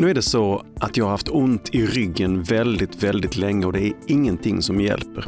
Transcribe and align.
Nu 0.00 0.10
är 0.10 0.14
det 0.14 0.22
så 0.22 0.64
att 0.80 0.96
jag 0.96 1.04
har 1.04 1.10
haft 1.10 1.28
ont 1.28 1.74
i 1.74 1.86
ryggen 1.86 2.42
väldigt, 2.42 3.02
väldigt 3.02 3.36
länge 3.36 3.66
och 3.66 3.72
det 3.72 3.86
är 3.86 3.92
ingenting 4.06 4.62
som 4.62 4.80
hjälper. 4.80 5.24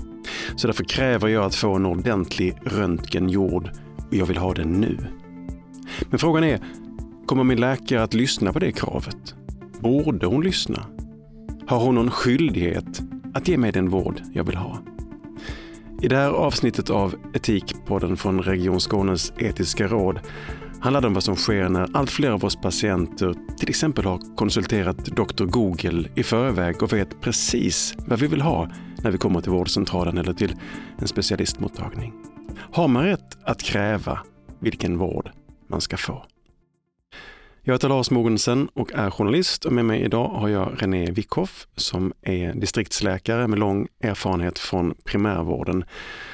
Så 0.57 0.67
därför 0.67 0.85
kräver 0.85 1.29
jag 1.29 1.45
att 1.45 1.55
få 1.55 1.75
en 1.75 1.87
ordentlig 1.87 2.55
röntgen 2.65 3.29
gjord 3.29 3.71
och 4.09 4.15
jag 4.15 4.27
vill 4.27 4.37
ha 4.37 4.55
den 4.55 4.73
nu. 4.73 4.97
Men 6.11 6.19
frågan 6.19 6.45
är, 6.45 6.61
kommer 7.27 7.45
min 7.45 7.61
läkare 7.61 8.03
att 8.03 8.15
lyssna 8.15 8.53
på 8.53 8.59
det 8.59 8.73
kravet? 8.73 9.35
Borde 9.81 10.27
hon 10.27 10.43
lyssna? 10.43 10.87
Har 11.67 11.79
hon 11.79 11.95
någon 11.95 12.11
skyldighet 12.11 13.03
att 13.35 13.49
ge 13.49 13.57
mig 13.57 13.73
den 13.73 13.89
vård 13.89 14.23
jag 14.33 14.45
vill 14.45 14.57
ha? 14.57 14.79
I 16.03 16.09
det 16.09 16.17
här 16.17 16.31
avsnittet 16.31 16.91
av 16.91 17.15
Etikpodden 17.35 18.17
från 18.17 18.43
Region 18.43 18.81
Skånes 18.81 19.33
etiska 19.39 19.87
råd 19.87 20.21
handlar 20.83 21.01
det 21.01 21.07
om 21.07 21.15
vad 21.15 21.23
som 21.23 21.37
sker 21.37 21.69
när 21.69 21.97
allt 21.97 22.11
fler 22.11 22.31
av 22.31 22.45
oss 22.45 22.57
patienter 22.57 23.35
till 23.59 23.69
exempel 23.69 24.05
har 24.05 24.37
konsulterat 24.37 24.97
Dr. 25.05 25.45
Google 25.45 26.09
i 26.15 26.23
förväg 26.23 26.83
och 26.83 26.93
vet 26.93 27.21
precis 27.21 27.95
vad 28.07 28.21
vi 28.21 28.27
vill 28.27 28.41
ha 28.41 28.69
när 29.03 29.11
vi 29.11 29.19
kommer 29.19 29.41
till 29.41 29.53
vårdcentralen 29.53 30.19
eller 30.19 30.33
till 30.33 30.57
en 30.99 31.09
specialistmottagning. 31.09 32.13
Har 32.73 32.89
man 32.89 33.05
rätt 33.05 33.39
att 33.45 33.63
kräva 33.63 34.19
vilken 34.61 34.99
vård 34.99 35.31
man 35.69 35.81
ska 35.81 35.97
få? 35.97 36.25
Jag 37.65 37.75
heter 37.75 37.89
Lars 37.89 38.11
Mogensen 38.11 38.69
och 38.75 38.93
är 38.93 39.11
journalist 39.11 39.65
och 39.65 39.73
med 39.73 39.85
mig 39.85 40.03
idag 40.03 40.29
har 40.29 40.49
jag 40.49 40.83
René 40.83 41.11
Wickhoff 41.11 41.67
som 41.77 42.13
är 42.23 42.55
distriktsläkare 42.55 43.49
med 43.49 43.59
lång 43.59 43.89
erfarenhet 44.01 44.59
från 44.59 44.95
primärvården. 45.05 45.85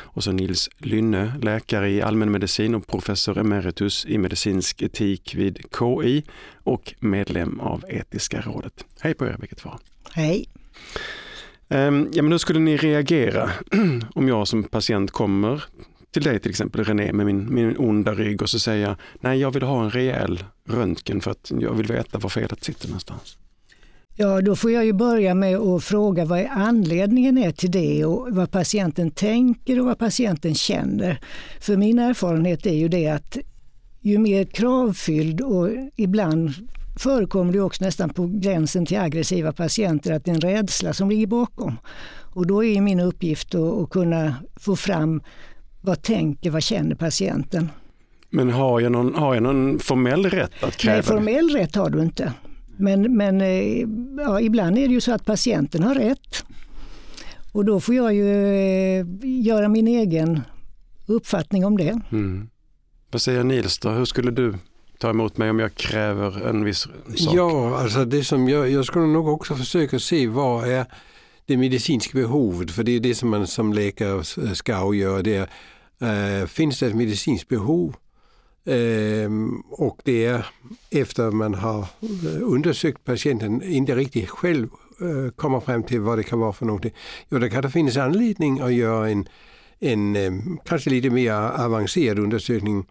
Och 0.01 0.25
så 0.25 0.33
Nils 0.33 0.71
Lynne, 0.79 1.33
läkare 1.43 1.91
i 1.91 2.03
allmänmedicin 2.03 2.75
och 2.75 2.87
professor 2.87 3.39
emeritus 3.39 4.07
i 4.07 4.19
medicinsk 4.19 4.83
etik 4.83 5.35
vid 5.35 5.59
KI 5.79 6.25
och 6.55 6.95
medlem 7.01 7.61
av 7.61 7.85
Etiska 7.89 8.41
rådet. 8.41 8.85
Hej 9.01 9.15
på 9.15 9.27
er 9.27 9.37
vilket 9.41 9.59
två. 9.59 9.71
Hej. 10.13 10.49
Ehm, 11.69 12.09
ja, 12.13 12.23
men 12.23 12.33
hur 12.33 12.39
skulle 12.39 12.61
ni 12.61 12.77
reagera 12.77 13.51
om 14.15 14.29
jag 14.29 14.49
som 14.49 14.63
patient 14.63 15.11
kommer 15.11 15.65
till 16.11 16.23
dig 16.23 16.39
till 16.39 16.51
exempel 16.51 16.85
René 16.85 17.13
med 17.13 17.27
min, 17.27 17.55
min 17.55 17.77
onda 17.79 18.15
rygg 18.15 18.43
och 18.43 18.51
så 18.51 18.59
säga, 18.59 18.97
nej 19.21 19.39
jag 19.39 19.51
vill 19.51 19.63
ha 19.63 19.85
en 19.85 19.91
rejäl 19.91 20.45
röntgen 20.69 21.21
för 21.21 21.31
att 21.31 21.53
jag 21.61 21.73
vill 21.73 21.87
veta 21.87 22.19
var 22.19 22.31
felet 22.31 22.65
sitter 22.65 22.89
någonstans. 22.89 23.39
Ja, 24.21 24.41
då 24.41 24.57
får 24.57 24.71
jag 24.71 24.85
ju 24.85 24.93
börja 24.93 25.35
med 25.35 25.57
att 25.57 25.85
fråga 25.85 26.25
vad 26.25 26.47
anledningen 26.51 27.39
är 27.39 27.53
till 27.53 27.71
det 27.71 28.05
och 28.05 28.29
vad 28.31 28.51
patienten 28.51 29.11
tänker 29.11 29.81
och 29.81 29.87
vad 29.87 29.99
patienten 29.99 30.55
känner. 30.55 31.21
För 31.61 31.77
min 31.77 31.99
erfarenhet 31.99 32.67
är 32.67 32.75
ju 32.75 32.89
det 32.89 33.09
att 33.09 33.39
ju 34.01 34.19
mer 34.19 34.45
kravfylld 34.45 35.41
och 35.41 35.69
ibland 35.97 36.55
förekommer 36.99 37.53
det 37.53 37.61
också 37.61 37.85
nästan 37.85 38.11
på 38.11 38.31
gränsen 38.33 38.87
till 38.87 38.99
aggressiva 38.99 39.53
patienter 39.53 40.13
att 40.13 40.25
det 40.25 40.31
är 40.31 40.35
en 40.35 40.41
rädsla 40.41 40.93
som 40.93 41.11
ligger 41.11 41.27
bakom. 41.27 41.77
Och 42.35 42.47
då 42.47 42.65
är 42.65 42.81
min 42.81 43.01
uppgift 43.01 43.55
att 43.55 43.91
kunna 43.91 44.35
få 44.57 44.77
fram 44.77 45.23
vad 45.81 46.03
tänker, 46.03 46.51
vad 46.51 46.63
känner 46.63 46.95
patienten? 46.95 47.69
Men 48.31 48.51
har 48.51 48.81
jag 48.81 48.93
någon, 48.93 49.15
har 49.15 49.35
jag 49.35 49.43
någon 49.43 49.79
formell 49.79 50.27
rätt 50.27 50.65
att 50.65 50.77
kräva 50.77 50.95
Nej, 50.95 51.03
formell 51.03 51.51
rätt 51.51 51.75
har 51.75 51.91
du 51.91 52.03
inte. 52.03 52.33
Men, 52.77 53.17
men 53.17 53.41
eh, 53.41 53.87
ja, 54.19 54.41
ibland 54.41 54.79
är 54.79 54.89
det 54.89 54.95
ju 54.95 55.01
så 55.01 55.13
att 55.13 55.25
patienten 55.25 55.83
har 55.83 55.95
rätt. 55.95 56.45
Och 57.53 57.65
då 57.65 57.81
får 57.81 57.95
jag 57.95 58.15
ju 58.15 58.45
eh, 58.45 59.07
göra 59.23 59.69
min 59.69 59.89
egen 59.89 60.41
uppfattning 61.07 61.65
om 61.65 61.77
det. 61.77 62.01
Mm. 62.13 62.49
Vad 63.11 63.23
säger 63.23 63.45
Nils 63.45 63.79
då? 63.79 63.91
Hur 63.91 64.05
skulle 64.05 64.31
du 64.31 64.55
ta 64.99 65.11
emot 65.11 65.37
mig 65.37 65.51
om 65.51 65.59
jag 65.59 65.75
kräver 65.75 66.49
en 66.49 66.65
viss 66.65 66.79
sak? 66.79 67.35
Ja, 67.35 67.79
alltså 67.79 68.05
det 68.05 68.25
som 68.25 68.49
jag, 68.49 68.71
jag 68.71 68.85
skulle 68.85 69.07
nog 69.07 69.29
också 69.29 69.55
försöka 69.55 69.99
se 69.99 70.27
vad 70.27 70.69
är 70.69 70.87
det 71.49 71.57
medicinska 71.57 72.19
behovet, 72.19 72.71
för 72.71 72.83
det 72.83 72.97
är 72.97 73.01
det 73.01 73.15
som 73.15 73.29
man 73.29 73.47
som 73.47 73.73
läkare 73.73 74.25
ska 74.55 74.77
avgöra. 74.77 75.23
Det 75.23 75.49
är, 75.99 76.41
äh, 76.41 76.47
finns 76.47 76.81
det 76.81 76.87
ett 76.87 76.97
medicinskt 76.97 77.49
behov? 77.49 77.97
Äh, 78.65 79.31
och 79.71 80.01
det 80.05 80.25
är 80.25 80.47
efter 80.91 81.31
man 81.31 81.55
har 81.55 81.81
eh, 81.81 82.43
undersökt 82.43 83.05
patienten 83.05 83.63
inte 83.63 83.95
riktigt 83.95 84.29
själv 84.29 84.69
äh, 85.01 85.31
kommer 85.31 85.61
fram 85.61 85.83
till 85.83 86.01
vad 86.01 86.19
det 86.19 86.23
kan 86.23 86.39
vara 86.39 86.53
för 86.53 86.67
någonting. 86.67 86.95
Jo, 87.29 87.39
då 87.39 87.49
kan 87.49 87.63
det 87.63 87.71
finnas 87.71 87.97
anledning 87.97 88.61
att 88.61 88.73
göra 88.73 89.11
en, 89.11 89.29
en 89.79 90.59
kanske 90.65 90.91
lite 90.91 91.11
mer 91.11 91.33
avancerad 91.33 92.19
undersökning 92.19 92.87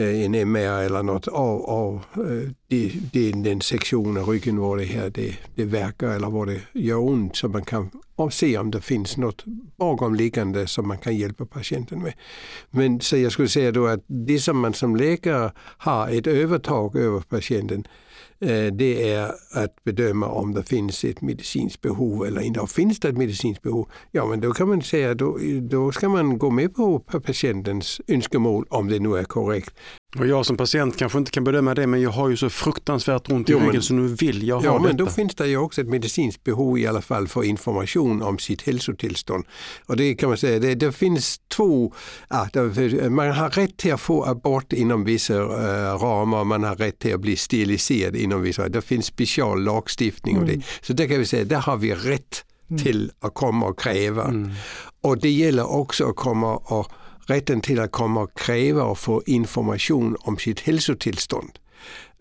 Eh, 0.00 0.24
en 0.24 0.34
MR 0.34 0.82
eller 0.82 1.02
något 1.02 1.28
av, 1.28 1.62
av 1.62 1.94
eh, 2.16 2.50
det, 2.68 2.92
det, 3.12 3.32
den 3.32 3.60
sektionen, 3.60 4.24
ryggen, 4.24 4.58
var 4.58 4.76
det 4.76 4.84
här 4.84 5.10
det, 5.10 5.34
det 5.54 5.64
verkar 5.64 6.08
eller 6.08 6.30
var 6.30 6.46
det 6.46 6.60
gör 6.72 6.98
ont 6.98 7.36
så 7.36 7.48
man 7.48 7.64
kan 7.64 7.90
se 8.30 8.58
om 8.58 8.70
det 8.70 8.80
finns 8.80 9.16
något 9.16 9.44
bakomliggande 9.76 10.66
som 10.66 10.88
man 10.88 10.98
kan 10.98 11.16
hjälpa 11.16 11.46
patienten 11.46 12.02
med. 12.02 12.12
Men 12.70 13.00
så 13.00 13.16
jag 13.16 13.32
skulle 13.32 13.48
säga 13.48 13.72
då 13.72 13.86
att 13.86 14.04
det 14.06 14.38
som 14.38 14.58
man 14.58 14.74
som 14.74 14.96
läkare 14.96 15.52
har 15.56 16.08
ett 16.08 16.26
övertag 16.26 16.96
över 16.96 17.20
patienten 17.20 17.86
Eh, 18.40 18.72
det 18.72 19.12
är 19.12 19.32
att 19.52 19.84
bedöma 19.84 20.26
om 20.26 20.54
det 20.54 20.62
finns 20.62 21.04
ett 21.04 21.20
medicinskt 21.20 21.80
behov 21.80 22.26
eller 22.26 22.40
inte. 22.40 22.60
Och 22.60 22.70
finns 22.70 23.00
det 23.00 23.08
ett 23.08 23.16
medicinskt 23.16 23.62
behov, 23.62 23.88
ja 24.10 24.26
men 24.26 24.40
då 24.40 24.52
kan 24.52 24.68
man 24.68 24.82
säga 24.82 25.14
då, 25.14 25.38
då 25.60 25.92
ska 25.92 26.08
man 26.08 26.38
gå 26.38 26.50
med 26.50 26.74
på 26.74 26.98
patientens 26.98 28.00
önskemål 28.08 28.66
om 28.68 28.88
det 28.88 28.98
nu 28.98 29.16
är 29.16 29.24
korrekt. 29.24 29.74
Och 30.18 30.26
jag 30.26 30.46
som 30.46 30.56
patient 30.56 30.96
kanske 30.96 31.18
inte 31.18 31.30
kan 31.30 31.44
bedöma 31.44 31.74
det 31.74 31.86
men 31.86 32.02
jag 32.02 32.10
har 32.10 32.28
ju 32.28 32.36
så 32.36 32.50
fruktansvärt 32.50 33.30
ont 33.30 33.48
i 33.48 33.52
jo, 33.52 33.58
ryggen 33.58 33.82
så 33.82 33.94
nu 33.94 34.06
vill 34.06 34.48
jag 34.48 34.56
ha 34.56 34.64
ja, 34.64 34.72
detta. 34.72 34.82
men 34.82 34.96
då 34.96 35.06
finns 35.06 35.34
det 35.34 35.48
ju 35.48 35.56
också 35.56 35.80
ett 35.80 35.86
medicinskt 35.86 36.44
behov 36.44 36.78
i 36.78 36.86
alla 36.86 37.02
fall 37.02 37.28
för 37.28 37.44
information 37.44 38.22
om 38.22 38.38
sitt 38.38 38.62
hälsotillstånd. 38.62 39.44
Och 39.86 39.96
det 39.96 40.14
kan 40.14 40.28
man 40.28 40.38
säga, 40.38 40.58
det, 40.58 40.74
det 40.74 40.92
finns 40.92 41.40
två, 41.48 41.94
ja, 42.28 42.48
man 43.08 43.30
har 43.30 43.50
rätt 43.50 43.76
till 43.76 43.92
att 43.92 44.00
få 44.00 44.24
abort 44.24 44.72
inom 44.72 45.04
vissa 45.04 45.34
äh, 45.34 45.98
ramar, 45.98 46.44
man 46.44 46.64
har 46.64 46.76
rätt 46.76 46.98
till 46.98 47.14
att 47.14 47.20
bli 47.20 47.36
steriliserad 47.36 48.16
inom 48.16 48.42
vissa, 48.42 48.68
det 48.68 48.82
finns 48.82 49.06
speciallagstiftning 49.06 50.36
mm. 50.36 50.42
och 50.42 50.48
det. 50.48 50.54
Mm. 50.54 50.64
Så 50.82 50.92
det 50.92 51.08
kan 51.08 51.18
vi 51.18 51.26
säga, 51.26 51.44
där 51.44 51.60
har 51.60 51.76
vi 51.76 51.94
rätt 51.94 52.44
mm. 52.70 52.82
till 52.82 53.12
att 53.20 53.34
komma 53.34 53.66
och 53.66 53.80
kräva. 53.80 54.24
Mm. 54.24 54.50
Och 55.00 55.18
det 55.18 55.30
gäller 55.30 55.70
också 55.70 56.08
att 56.08 56.16
komma 56.16 56.56
och 56.56 56.92
rätten 57.30 57.60
till 57.60 57.80
att 57.80 57.92
komma 57.92 58.20
och 58.20 58.38
kräva 58.38 58.82
och 58.82 58.98
få 58.98 59.22
information 59.26 60.16
om 60.20 60.38
sitt 60.38 60.60
hälsotillstånd. 60.60 61.50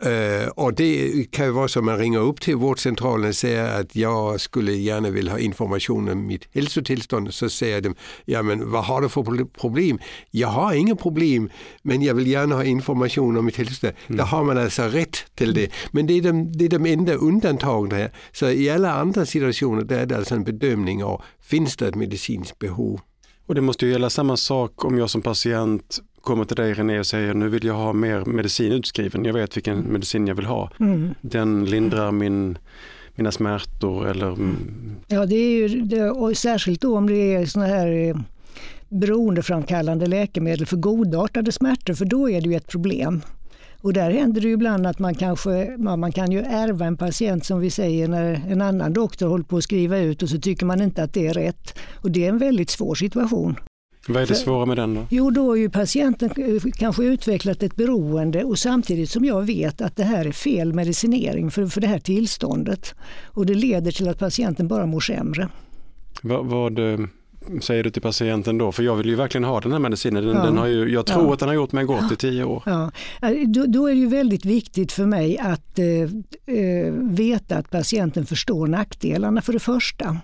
Uh, 0.06 0.48
och 0.48 0.74
det 0.74 1.32
kan 1.32 1.46
ju 1.46 1.52
vara 1.52 1.68
så 1.68 1.80
att 1.80 1.86
man 1.86 1.98
ringer 1.98 2.20
upp 2.20 2.42
till 2.42 2.56
vårdcentralen 2.56 3.30
och 3.30 3.36
säger 3.36 3.80
att 3.80 3.96
jag 3.96 4.42
skulle 4.42 4.72
gärna 4.72 5.10
vilja 5.10 5.32
ha 5.32 5.40
information 5.40 6.10
om 6.10 6.26
mitt 6.26 6.48
hälsotillstånd. 6.54 7.34
Så 7.34 7.50
säger 7.50 7.82
de, 7.82 7.96
ja 8.26 8.42
men 8.42 8.72
vad 8.72 8.84
har 8.84 9.02
du 9.02 9.10
för 9.10 9.46
problem? 9.46 10.00
Jag 10.32 10.48
har 10.48 10.74
inga 10.74 10.96
problem 10.96 11.50
men 11.82 12.02
jag 12.02 12.14
vill 12.14 12.28
gärna 12.28 12.56
ha 12.56 12.64
information 12.64 13.38
om 13.38 13.46
mitt 13.46 13.58
hälsotillstånd. 13.58 13.94
Mm. 14.08 14.18
Då 14.18 14.24
har 14.24 14.44
man 14.44 14.58
alltså 14.58 14.84
rätt 14.84 15.18
till 15.36 15.54
det. 15.54 15.72
Men 15.92 16.08
det 16.08 16.14
är 16.14 16.22
de, 16.22 16.52
det 16.52 16.66
är 16.66 16.70
de 16.70 16.86
enda 16.86 17.14
undantagen 17.14 17.92
här. 17.92 18.12
Så 18.32 18.50
i 18.50 18.70
alla 18.70 18.94
andra 18.94 19.26
situationer 19.26 19.84
där 19.84 20.00
är 20.00 20.06
det 20.06 20.18
alltså 20.18 20.36
en 20.36 20.44
bedömning 20.44 21.04
av, 21.04 21.24
finns 21.42 21.76
det 21.76 21.88
ett 21.88 21.96
medicinskt 21.96 22.60
behov? 22.60 23.00
Och 23.50 23.56
det 23.56 23.62
måste 23.62 23.86
ju 23.86 23.92
gälla 23.92 24.10
samma 24.10 24.38
sak 24.38 24.86
om 24.86 24.98
jag 24.98 25.10
som 25.10 25.22
patient 25.22 26.00
kommer 26.22 26.46
till 26.46 26.56
dig 26.56 26.74
René 26.74 27.00
och 27.00 27.06
säger 27.06 27.34
nu 27.34 27.50
vill 27.50 27.66
jag 27.66 27.74
ha 27.74 27.94
mer 27.94 28.26
medicin 28.26 28.72
utskriven. 28.72 29.26
Jag 29.26 29.34
vet 29.34 29.58
vilken 29.58 29.80
medicin 29.80 30.28
jag 30.28 30.36
vill 30.36 30.46
ha. 30.46 30.72
Mm. 30.80 31.14
Den 31.22 31.66
lindrar 31.66 32.12
min, 32.12 32.58
mina 33.16 33.32
smärtor 33.32 34.08
eller... 34.08 34.38
Ja, 35.08 35.26
det 35.26 35.36
är 35.36 35.50
ju 35.50 35.82
det, 35.82 36.10
och 36.10 36.38
särskilt 36.38 36.82
då 36.82 36.98
om 36.98 37.08
det 37.08 37.36
är 37.36 37.46
såna 37.46 37.66
här 37.66 37.92
eh, 37.92 38.16
beroendeframkallande 38.90 40.06
läkemedel 40.06 40.66
för 40.66 40.78
godartade 40.78 41.52
smärtor, 41.52 41.94
för 41.94 42.06
då 42.06 42.30
är 42.30 42.42
det 42.42 42.50
ju 42.50 42.56
ett 42.56 42.68
problem. 42.68 43.22
Och 43.82 43.94
där 43.94 44.12
händer 44.12 44.42
det 44.42 44.48
ju 44.48 44.54
ibland 44.54 44.88
att 44.88 45.00
man 45.00 45.16
kanske, 45.16 45.78
man 45.78 46.12
kan 46.12 46.32
ju 46.32 46.40
ärva 46.40 46.86
en 46.86 46.98
patient 46.98 47.46
som 47.46 47.60
vi 47.60 47.72
säger 47.72 48.08
när 48.08 48.42
en 48.50 48.62
annan 48.62 48.94
doktor 48.94 49.28
håller 49.28 49.44
på 49.44 49.58
att 49.58 49.64
skriva 49.64 49.98
ut 49.98 50.24
och 50.24 50.30
så 50.30 50.40
tycker 50.40 50.66
man 50.66 50.82
inte 50.82 51.04
att 51.04 51.14
det 51.14 51.28
är 51.28 51.34
rätt. 51.34 51.80
Och 51.96 52.12
det 52.12 52.26
är 52.26 52.30
en 52.30 52.38
väldigt 52.38 52.70
svår 52.70 52.96
situation. 52.96 53.56
Vad 54.08 54.24
är 54.24 54.28
det 54.28 54.36
svåra 54.36 54.66
med 54.66 54.78
den 54.78 54.94
då? 54.94 55.06
Jo, 55.10 55.30
då 55.30 55.48
har 55.48 55.56
ju 55.56 55.70
patienten 55.70 56.30
kanske 56.74 57.04
utvecklat 57.04 57.64
ett 57.64 57.76
beroende 57.76 58.44
och 58.44 58.60
samtidigt 58.60 59.10
som 59.10 59.26
jag 59.26 59.42
vet 59.42 59.82
att 59.82 59.96
det 59.96 60.04
här 60.04 60.26
är 60.26 60.32
fel 60.32 60.74
medicinering 60.74 61.52
för, 61.52 61.66
för 61.66 61.82
det 61.82 61.88
här 61.88 62.00
tillståndet. 62.00 62.96
Och 63.26 63.46
det 63.46 63.54
leder 63.54 63.92
till 63.92 64.10
att 64.10 64.20
patienten 64.20 64.68
bara 64.68 64.86
mår 64.86 65.00
sämre. 65.00 65.50
Vad, 66.22 66.46
vad 66.46 66.80
säger 67.62 67.84
du 67.84 67.90
till 67.90 68.02
patienten 68.02 68.58
då? 68.58 68.72
För 68.72 68.84
jag 68.84 68.96
vill 68.96 69.10
ju 69.10 69.16
verkligen 69.16 69.44
ha 69.44 69.60
den 69.60 69.72
här 69.72 69.80
medicinen. 69.80 70.26
Den, 70.26 70.36
ja. 70.36 70.44
den 70.44 70.58
har 70.58 70.68
ju, 70.68 70.94
jag 70.94 71.06
tror 71.06 71.26
ja. 71.26 71.34
att 71.34 71.40
den 71.40 71.48
har 71.48 71.56
gjort 71.56 71.72
mig 71.72 71.86
gott 71.86 72.12
i 72.12 72.16
tio 72.16 72.44
år. 72.44 72.64
Ja. 72.66 72.92
Då, 73.48 73.66
då, 73.66 73.88
är 73.88 73.94
det 73.94 74.00
ju 74.00 74.08
väldigt 74.08 74.46
viktigt 74.46 74.92
för 74.92 75.06
mig 75.06 75.38
att 75.38 75.80
eh, 75.80 75.86
eh, 76.58 76.94
veta 76.94 77.58
att 77.58 77.70
patienten 77.70 78.26
förstår 78.26 78.68
nackdelarna 78.68 79.42
för 79.42 79.54
det 79.54 79.60
första. 79.60 80.18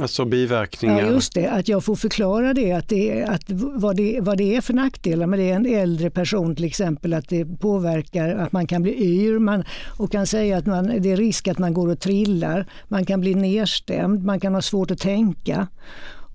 Alltså 0.00 0.24
biverkningar? 0.24 1.00
Ja, 1.00 1.10
just 1.10 1.34
det. 1.34 1.46
Att 1.46 1.68
jag 1.68 1.84
får 1.84 1.96
förklara 1.96 2.54
det, 2.54 2.72
att 2.72 2.88
det, 2.88 3.24
att 3.24 3.42
vad, 3.50 3.96
det, 3.96 4.20
vad 4.20 4.38
det 4.38 4.56
är 4.56 4.60
för 4.60 4.74
nackdelar 4.74 5.26
med 5.26 5.38
det. 5.38 5.50
En 5.50 5.66
äldre 5.66 6.10
person 6.10 6.56
till 6.56 6.64
exempel, 6.64 7.14
att 7.14 7.28
det 7.28 7.44
påverkar 7.44 8.36
att 8.36 8.52
man 8.52 8.66
kan 8.66 8.82
bli 8.82 8.92
yr 8.92 9.38
man, 9.38 9.64
och 9.98 10.12
kan 10.12 10.26
säga 10.26 10.56
att 10.56 10.66
man, 10.66 11.02
det 11.02 11.12
är 11.12 11.16
risk 11.16 11.48
att 11.48 11.58
man 11.58 11.74
går 11.74 11.88
och 11.88 12.00
trillar. 12.00 12.66
Man 12.88 13.04
kan 13.04 13.20
bli 13.20 13.34
nedstämd, 13.34 14.24
man 14.24 14.40
kan 14.40 14.54
ha 14.54 14.62
svårt 14.62 14.90
att 14.90 14.98
tänka. 14.98 15.68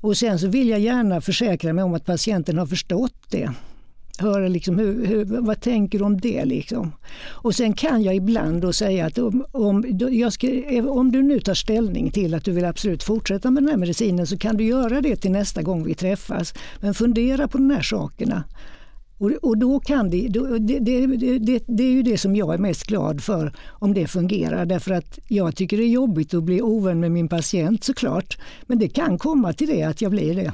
Och 0.08 0.18
sen 0.18 0.40
så 0.40 0.48
vill 0.48 0.70
jag 0.70 0.80
gärna 0.80 1.22
försäkra 1.22 1.74
mig 1.74 1.84
om 1.84 1.94
att 1.94 2.06
patienten 2.06 2.58
har 2.58 2.66
förstått 2.66 3.16
det 3.30 3.50
höra 4.20 4.48
liksom 4.48 4.80
hur, 4.80 5.06
hur, 5.06 5.26
vad 5.26 5.62
tänker 5.62 6.00
du 6.00 6.06
om 6.06 6.20
det? 6.20 6.46
Liksom. 6.46 6.92
Och 7.26 7.56
sen 7.56 7.74
kan 7.74 8.04
jag 8.04 8.16
ibland 8.16 8.62
då 8.62 8.74
säga 8.74 9.06
att 9.06 9.18
om, 9.18 9.46
om, 9.52 9.84
ska, 10.32 10.48
om 10.90 11.12
du 11.12 11.22
nu 11.22 11.40
tar 11.40 11.54
ställning 11.54 12.12
till 12.12 12.34
att 12.34 12.46
du 12.46 12.52
vill 12.52 12.66
absolut 12.66 13.04
fortsätta 13.04 13.52
med 13.52 13.64
den 13.64 13.70
här 13.70 13.78
medicinen 13.78 14.28
så 14.28 14.38
kan 14.38 14.58
du 14.58 14.64
göra 14.64 15.02
det 15.02 15.16
till 15.16 15.32
nästa 15.32 15.62
gång 15.62 15.84
vi 15.84 15.94
träffas. 15.94 16.54
Men 16.82 16.94
fundera 16.94 17.48
på 17.48 17.58
de 17.58 17.70
här 17.70 17.82
sakerna. 17.82 18.44
Och, 19.18 19.32
och 19.32 19.58
då 19.58 19.80
kan 19.80 20.10
det, 20.10 20.28
det, 20.28 20.60
det, 20.60 21.38
det, 21.38 21.64
det 21.68 21.84
är 21.84 21.92
ju 21.92 22.04
det 22.04 22.18
som 22.18 22.36
jag 22.36 22.54
är 22.54 22.58
mest 22.58 22.84
glad 22.84 23.24
för 23.24 23.54
om 23.70 23.94
det 23.94 24.08
fungerar. 24.08 24.66
Därför 24.66 24.92
att 24.92 25.20
jag 25.28 25.56
tycker 25.56 25.78
det 25.78 25.84
är 25.84 25.88
jobbigt 25.88 26.34
att 26.34 26.44
bli 26.44 26.62
ovän 26.62 27.00
med 27.00 27.12
min 27.12 27.28
patient 27.28 27.84
såklart. 27.84 28.38
Men 28.64 28.80
det 28.80 28.90
kan 28.90 29.18
komma 29.18 29.54
till 29.54 29.68
det 29.68 29.84
att 29.84 30.02
jag 30.02 30.12
blir 30.12 30.36
det. 30.36 30.54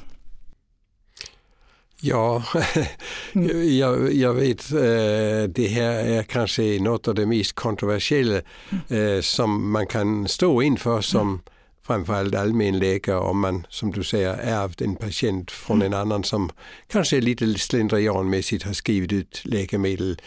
Ja, 2.06 2.44
mm. 3.34 3.78
jag, 3.78 4.14
jag, 4.14 4.34
vet, 4.34 4.72
eh, 4.72 5.50
det 5.50 5.68
här 5.68 5.94
är 5.94 6.24
kanske 6.24 6.80
något 6.82 7.08
av 7.08 7.16
det 7.16 7.26
mest 7.26 7.54
kontroversiella 7.54 8.42
mm. 8.90 9.24
som 9.24 9.72
man 9.72 9.88
kan 9.88 10.28
stå 10.28 10.62
inför 10.62 11.02
som 11.02 11.28
mm. 11.28 11.40
Framförallt 11.86 12.36
allmänläkare 12.36 13.18
om 13.18 13.40
man, 13.40 13.68
som 13.70 13.92
du 13.92 14.04
säger, 14.04 14.34
ärvt 14.34 14.82
en 14.82 14.96
patient 14.96 15.52
från 15.52 15.82
en 15.82 15.94
annan 15.94 16.24
som 16.24 16.50
kanske 16.88 17.22
lite 17.22 17.54
slentrianmässigt 17.54 18.64
har 18.64 18.74
skrivit 18.74 19.14
ut 19.14 19.42
läkemedel. 19.46 20.22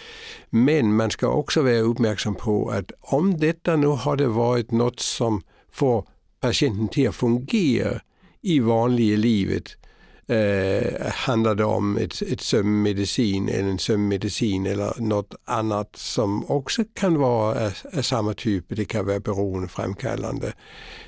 Men 0.51 0.97
man 0.97 1.11
ska 1.11 1.29
också 1.29 1.63
vara 1.63 1.79
uppmärksam 1.79 2.35
på 2.35 2.71
att 2.71 2.93
om 3.01 3.39
detta 3.39 3.77
nu 3.77 3.89
hade 3.89 4.27
varit 4.27 4.71
något 4.71 5.01
som 5.01 5.43
får 5.73 6.07
patienten 6.41 6.89
till 6.89 7.09
att 7.09 7.15
fungera 7.15 8.01
i 8.43 8.61
vanliga 8.61 9.17
livet 9.17 9.77
eh, 10.29 11.13
handlar 11.13 11.55
det 11.55 11.65
om 11.65 11.97
ett, 11.97 12.23
ett 12.23 12.41
sömnmedicin 12.41 13.49
eller 13.49 13.71
en 13.71 13.79
sömnmedicin 13.79 14.67
eller 14.67 15.01
något 15.01 15.35
annat 15.45 15.97
som 15.97 16.51
också 16.51 16.85
kan 16.95 17.19
vara 17.19 17.67
av 17.97 18.03
samma 18.03 18.35
typ, 18.35 18.65
det 18.69 18.85
kan 18.85 19.07
vara 19.07 19.21
beroendeframkallande. 19.21 20.53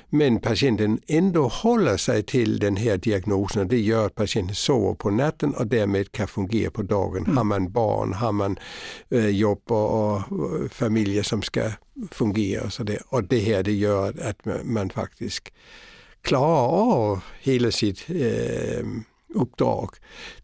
Men 0.09 0.39
patienten 0.39 0.99
ändå 1.07 1.47
håller 1.47 1.97
sig 1.97 2.23
till 2.23 2.59
den 2.59 2.75
här 2.75 2.97
diagnosen 2.97 3.61
och 3.61 3.67
det 3.67 3.79
gör 3.79 4.05
att 4.05 4.15
patienten 4.15 4.55
sover 4.55 4.93
på 4.93 5.09
natten 5.09 5.53
och 5.53 5.67
därmed 5.67 6.11
kan 6.11 6.27
fungera 6.27 6.71
på 6.71 6.81
dagen. 6.81 7.23
Mm. 7.23 7.37
Har 7.37 7.43
man 7.43 7.71
barn, 7.71 8.13
har 8.13 8.31
man 8.31 8.59
eh, 9.09 9.27
jobb 9.27 9.71
och, 9.71 10.15
och, 10.15 10.71
familjer 10.71 11.23
som 11.23 11.41
ska 11.41 11.71
fungera 12.11 12.63
och 12.63 12.73
så 12.73 12.83
där. 12.83 12.99
Och 13.05 13.23
det 13.23 13.39
här 13.39 13.63
det 13.63 13.73
gör 13.73 14.29
att 14.29 14.45
man, 14.45 14.73
man 14.73 14.89
faktiskt 14.89 15.51
klarar 16.29 16.67
av 16.67 17.19
hela 17.41 17.71
sitt 17.71 18.05
eh, 18.09 18.85
uppdrag. 19.33 19.89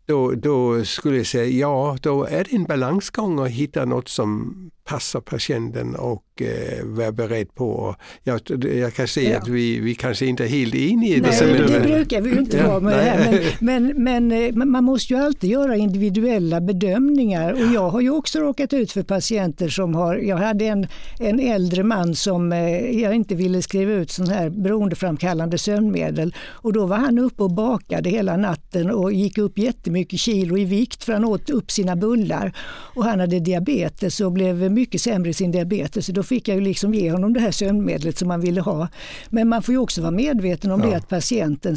Då, 0.05 0.31
då 0.31 0.85
skulle 0.85 1.17
jag 1.17 1.27
säga 1.27 1.45
ja, 1.45 1.97
då 2.01 2.23
är 2.23 2.43
det 2.43 2.55
en 2.55 2.63
balansgång 2.63 3.39
att 3.39 3.49
hitta 3.49 3.85
något 3.85 4.09
som 4.09 4.55
passar 4.85 5.19
patienten 5.19 5.95
och 5.95 6.41
eh, 6.41 6.85
vara 6.85 7.11
beredd 7.11 7.55
på. 7.55 7.95
Jag, 8.23 8.41
jag 8.75 8.93
kan 8.93 9.07
se 9.07 9.31
ja. 9.31 9.37
att 9.37 9.47
vi, 9.47 9.79
vi 9.79 9.95
kanske 9.95 10.25
inte 10.25 10.43
är 10.43 10.47
helt 10.47 10.75
eniga. 10.75 11.21
Nej, 11.21 11.53
det, 11.53 11.67
det 11.67 11.79
brukar 11.79 12.21
vi 12.21 12.37
inte 12.37 12.57
ja, 12.57 12.67
vara 12.67 12.79
med 12.79 12.97
det 12.97 13.03
här. 13.03 13.55
Men, 13.59 13.85
men, 13.85 14.03
men, 14.03 14.31
eh, 14.31 14.65
man 14.65 14.83
måste 14.83 15.13
ju 15.13 15.19
alltid 15.19 15.49
göra 15.49 15.75
individuella 15.75 16.61
bedömningar 16.61 17.53
och 17.53 17.73
jag 17.73 17.89
har 17.89 18.01
ju 18.01 18.09
också 18.09 18.39
råkat 18.39 18.73
ut 18.73 18.91
för 18.91 19.03
patienter 19.03 19.69
som 19.69 19.95
har, 19.95 20.15
jag 20.15 20.37
hade 20.37 20.65
en, 20.65 20.87
en 21.19 21.39
äldre 21.39 21.83
man 21.83 22.15
som 22.15 22.51
eh, 22.51 23.01
jag 23.01 23.15
inte 23.15 23.35
ville 23.35 23.61
skriva 23.61 23.91
ut 23.91 24.11
sån 24.11 24.27
här 24.27 24.49
beroendeframkallande 24.49 25.57
sömnmedel 25.57 26.35
och 26.41 26.73
då 26.73 26.85
var 26.85 26.97
han 26.97 27.19
uppe 27.19 27.43
och 27.43 27.51
bakade 27.51 28.09
hela 28.09 28.37
natten 28.37 28.91
och 28.91 29.13
gick 29.13 29.37
upp 29.37 29.57
jättemycket 29.57 29.94
kilo 30.03 30.57
i 30.57 30.65
vikt 30.65 31.03
för 31.03 31.13
han 31.13 31.25
åt 31.25 31.49
upp 31.49 31.71
sina 31.71 31.95
bullar 31.95 32.53
och 32.95 33.03
han 33.05 33.19
hade 33.19 33.39
diabetes 33.39 34.21
och 34.21 34.31
blev 34.31 34.71
mycket 34.71 35.01
sämre 35.01 35.29
i 35.29 35.33
sin 35.33 35.51
diabetes. 35.51 36.05
Så 36.05 36.11
då 36.11 36.23
fick 36.23 36.47
jag 36.47 36.55
ju 36.55 36.61
liksom 36.61 36.93
ge 36.93 37.11
honom 37.11 37.33
det 37.33 37.39
här 37.39 37.51
sömnmedlet 37.51 38.17
som 38.17 38.27
man 38.27 38.41
ville 38.41 38.61
ha. 38.61 38.87
Men 39.29 39.49
man 39.49 39.63
får 39.63 39.73
ju 39.73 39.79
också 39.79 40.01
vara 40.01 40.11
medveten 40.11 40.71
om 40.71 40.81
ja. 40.81 40.89
det 40.89 40.95
att 40.95 41.09
patienten 41.09 41.75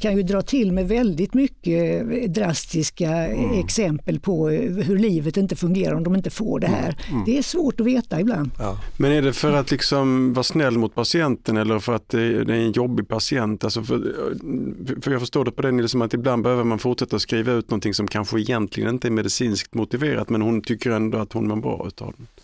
kan 0.00 0.16
ju 0.16 0.22
dra 0.22 0.42
till 0.42 0.72
med 0.72 0.88
väldigt 0.88 1.34
mycket 1.34 2.34
drastiska 2.34 3.10
mm. 3.10 3.60
exempel 3.60 4.20
på 4.20 4.48
hur 4.48 4.98
livet 4.98 5.36
inte 5.36 5.56
fungerar 5.56 5.94
om 5.94 6.04
de 6.04 6.16
inte 6.16 6.30
får 6.30 6.60
det 6.60 6.66
här. 6.66 6.96
Mm. 7.08 7.18
Mm. 7.18 7.24
Det 7.24 7.38
är 7.38 7.42
svårt 7.42 7.80
att 7.80 7.86
veta 7.86 8.20
ibland. 8.20 8.50
Ja. 8.58 8.78
Men 8.96 9.12
är 9.12 9.22
det 9.22 9.32
för 9.32 9.52
att 9.52 9.70
liksom 9.70 10.32
vara 10.32 10.42
snäll 10.42 10.78
mot 10.78 10.94
patienten 10.94 11.56
eller 11.56 11.78
för 11.78 11.94
att 11.94 12.08
det 12.08 12.20
är 12.20 12.50
en 12.50 12.72
jobbig 12.72 13.08
patient? 13.08 13.64
Alltså 13.64 13.82
för, 13.82 14.14
för 15.00 15.10
jag 15.10 15.20
förstår 15.20 15.44
det 15.44 15.50
på 15.50 15.62
den 15.62 15.82
liksom 15.82 16.02
att 16.02 16.14
ibland 16.14 16.42
behöver 16.42 16.64
man 16.64 16.78
fortsätta 16.78 17.18
skriva 17.18 17.47
ut 17.50 17.70
någonting 17.70 17.94
som 17.94 18.08
kanske 18.08 18.40
egentligen 18.40 18.90
inte 18.90 19.08
är 19.08 19.10
medicinskt 19.10 19.74
motiverat 19.74 20.30
men 20.30 20.42
hon 20.42 20.62
tycker 20.62 20.90
ändå 20.90 21.18
att 21.18 21.32
hon 21.32 21.48
mår 21.48 21.56
bra 21.56 21.84
utav 21.86 22.14
det. 22.16 22.42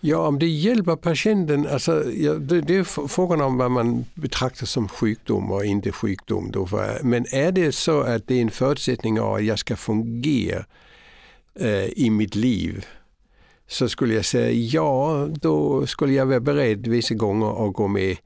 Ja, 0.00 0.18
om 0.18 0.38
det 0.38 0.46
hjälper 0.46 0.96
patienten, 0.96 1.66
alltså, 1.66 2.12
ja, 2.12 2.32
det, 2.32 2.60
det, 2.60 2.76
är 2.76 3.08
frågan 3.08 3.40
om 3.40 3.58
vad 3.58 3.70
man 3.70 4.04
betraktar 4.14 4.66
som 4.66 4.88
sjukdom 4.88 5.52
och 5.52 5.64
inte 5.64 5.92
sjukdom. 5.92 6.50
Då 6.50 6.68
men 7.02 7.26
är 7.32 7.52
det 7.52 7.72
så 7.72 8.00
att 8.00 8.26
det 8.26 8.34
är 8.34 8.42
en 8.42 8.50
förutsättning 8.50 9.20
av 9.20 9.34
att 9.34 9.44
jag 9.44 9.58
ska 9.58 9.76
fungera 9.76 10.64
eh, 11.54 11.84
i 11.84 12.10
mitt 12.10 12.34
liv 12.34 12.86
så 13.66 13.88
skulle 13.88 14.14
jag 14.14 14.24
säga 14.24 14.50
ja, 14.50 15.28
då 15.40 15.86
skulle 15.86 16.12
jag 16.12 16.26
vara 16.26 16.40
beredd 16.40 16.86
vissa 16.86 17.14
gånger 17.14 17.68
att 17.68 17.74
gå 17.74 17.88
med 17.88 18.16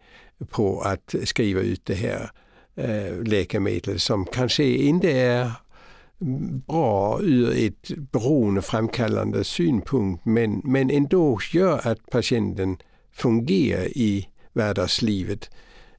på 0.51 0.81
att 0.81 1.15
skriva 1.25 1.61
ut 1.61 1.85
det 1.85 1.95
här 1.95 2.31
eh, 2.77 3.23
läkemedlet 3.23 4.03
som 4.03 4.25
kanske 4.25 4.65
inte 4.65 5.13
är 5.13 5.53
bra 6.67 7.21
ur 7.23 7.67
ett 7.67 7.91
beroendeframkallande 8.13 9.45
synpunkt 9.45 10.25
men, 10.25 10.61
men 10.65 10.91
ändå 10.91 11.39
gör 11.53 11.89
att 11.89 12.11
patienten 12.11 12.77
fungerar 13.13 13.85
i 13.85 14.29
vardagslivet. 14.53 15.51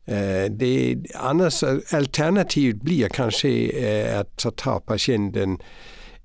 Eh, 0.05 0.51
det, 0.51 0.97
annars 1.15 1.63
alternativet 1.93 2.81
blir 2.81 3.09
kanske 3.09 3.49
eh, 3.49 4.19
att 4.19 4.45
ta 4.55 4.79
patienten 4.79 5.57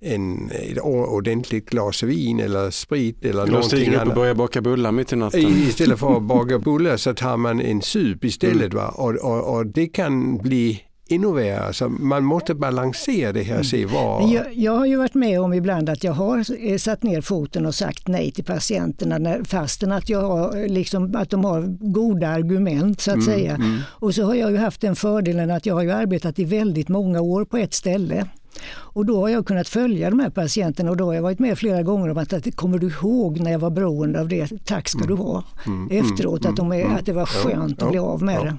en, 0.00 0.50
ett 0.50 0.78
ordentligt 0.80 1.70
glas 1.70 2.02
vin 2.02 2.40
eller 2.40 2.70
sprit 2.70 3.24
eller, 3.24 3.46
någonting 3.46 3.94
annat. 3.94 4.08
och 4.08 4.14
börja 4.14 4.34
baka 4.34 4.60
bullar 4.60 4.92
mitt 4.92 5.12
i 5.12 5.16
natten. 5.16 5.40
Istället 5.40 5.98
för 5.98 6.16
att 6.16 6.22
baka 6.22 6.58
bullar 6.58 6.96
så 6.96 7.14
tar 7.14 7.36
man 7.36 7.60
en 7.60 7.82
sup 7.82 8.24
istället. 8.24 8.72
Mm. 8.72 8.76
Va? 8.76 8.88
Och, 8.88 9.14
och, 9.14 9.56
och 9.56 9.66
det 9.66 9.86
kan 9.86 10.38
bli 10.38 10.82
värre. 11.08 11.60
Alltså 11.60 11.88
man 11.88 12.24
måste 12.24 12.54
balansera 12.54 13.32
det 13.32 13.42
här. 13.42 13.62
Se 13.62 13.86
vad... 13.86 14.30
jag, 14.30 14.54
jag 14.54 14.72
har 14.72 14.86
ju 14.86 14.96
varit 14.96 15.14
med 15.14 15.40
om 15.40 15.52
ibland 15.52 15.88
att 15.88 16.04
jag 16.04 16.12
har 16.12 16.78
satt 16.78 17.02
ner 17.02 17.20
foten 17.20 17.66
och 17.66 17.74
sagt 17.74 18.08
nej 18.08 18.30
till 18.30 18.44
patienterna 18.44 19.18
när, 19.18 19.44
fastän 19.44 19.92
att, 19.92 20.08
jag 20.08 20.22
har, 20.22 20.68
liksom, 20.68 21.16
att 21.16 21.30
de 21.30 21.44
har 21.44 21.62
goda 21.92 22.28
argument 22.28 23.00
så 23.00 23.10
att 23.10 23.14
mm, 23.14 23.26
säga. 23.26 23.54
Mm. 23.54 23.78
Och 23.88 24.14
så 24.14 24.22
har 24.24 24.34
jag 24.34 24.50
ju 24.50 24.56
haft 24.56 24.80
den 24.80 24.96
fördelen 24.96 25.50
att 25.50 25.66
jag 25.66 25.74
har 25.74 25.82
ju 25.82 25.90
arbetat 25.90 26.38
i 26.38 26.44
väldigt 26.44 26.88
många 26.88 27.20
år 27.20 27.44
på 27.44 27.56
ett 27.56 27.74
ställe. 27.74 28.26
Och 28.68 29.06
då 29.06 29.20
har 29.20 29.28
jag 29.28 29.46
kunnat 29.46 29.68
följa 29.68 30.10
de 30.10 30.20
här 30.20 30.30
patienterna 30.30 30.90
och 30.90 30.96
då 30.96 31.04
har 31.04 31.14
jag 31.14 31.22
varit 31.22 31.38
med 31.38 31.58
flera 31.58 31.82
gånger 31.82 32.08
om 32.10 32.18
att, 32.18 32.56
kommer 32.56 32.78
du 32.78 32.86
ihåg 32.86 33.40
när 33.40 33.52
jag 33.52 33.58
var 33.58 33.70
beroende 33.70 34.20
av 34.20 34.28
det? 34.28 34.64
Tack 34.64 34.88
ska 34.88 34.98
mm. 34.98 35.16
du 35.16 35.22
ha. 35.22 35.44
Mm. 35.66 35.88
mm. 35.88 36.04
Efteråt, 36.04 36.40
mm. 36.40 36.50
att, 36.50 36.56
de 36.56 36.72
är, 36.72 36.80
mm. 36.80 36.96
att 36.96 37.06
det 37.06 37.12
var 37.12 37.26
skönt 37.26 37.76
ja. 37.80 37.86
att 37.86 37.90
bli 37.90 37.98
av 37.98 38.22
med 38.22 38.36
ja. 38.36 38.44
det. 38.44 38.56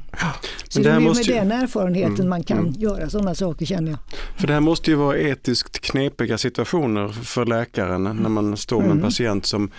Så 0.67 0.79
det, 0.79 0.91
är 0.91 0.99
med 0.99 1.15
ju... 1.15 1.33
den 1.33 1.51
erfarenheten 1.51 2.29
man 2.29 2.43
kan 2.43 2.73
göra 2.77 3.09
sådana 3.09 3.35
saker 3.35 3.65
känner 3.65 3.91
jag. 3.91 3.99
För 4.37 4.47
det 4.47 4.53
här 4.53 4.59
måste 4.59 4.91
ju 4.91 4.97
vara 4.97 5.17
etiskt 5.17 5.79
knepiga 5.79 6.37
situationer 6.37 7.07
för 7.07 7.45
läkaren 7.45 8.03
när 8.03 8.29
man 8.29 8.57
står 8.57 8.81
med 8.81 8.91
en 8.91 9.01
patient 9.01 9.45
som 9.45 9.71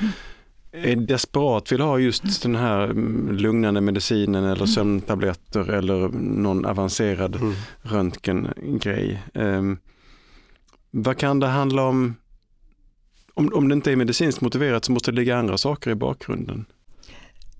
är 0.72 0.96
desperat 0.96 1.72
vill 1.72 1.80
ha 1.80 1.98
just 1.98 2.42
den 2.42 2.56
här 2.56 2.88
lugnande 3.32 3.80
medicinen 3.80 4.44
eller 4.44 4.66
sömntabletter 4.66 5.70
eller 5.70 6.08
någon 6.18 6.64
avancerad 6.64 7.36
mm. 7.36 7.54
röntgengrej. 7.82 9.22
Um, 9.34 9.78
vad 10.90 11.18
kan 11.18 11.40
det 11.40 11.46
handla 11.46 11.82
om? 11.82 12.14
om? 13.34 13.54
Om 13.54 13.68
det 13.68 13.72
inte 13.72 13.92
är 13.92 13.96
medicinskt 13.96 14.40
motiverat 14.40 14.84
så 14.84 14.92
måste 14.92 15.10
det 15.10 15.16
ligga 15.16 15.36
andra 15.36 15.58
saker 15.58 15.90
i 15.90 15.94
bakgrunden. 15.94 16.64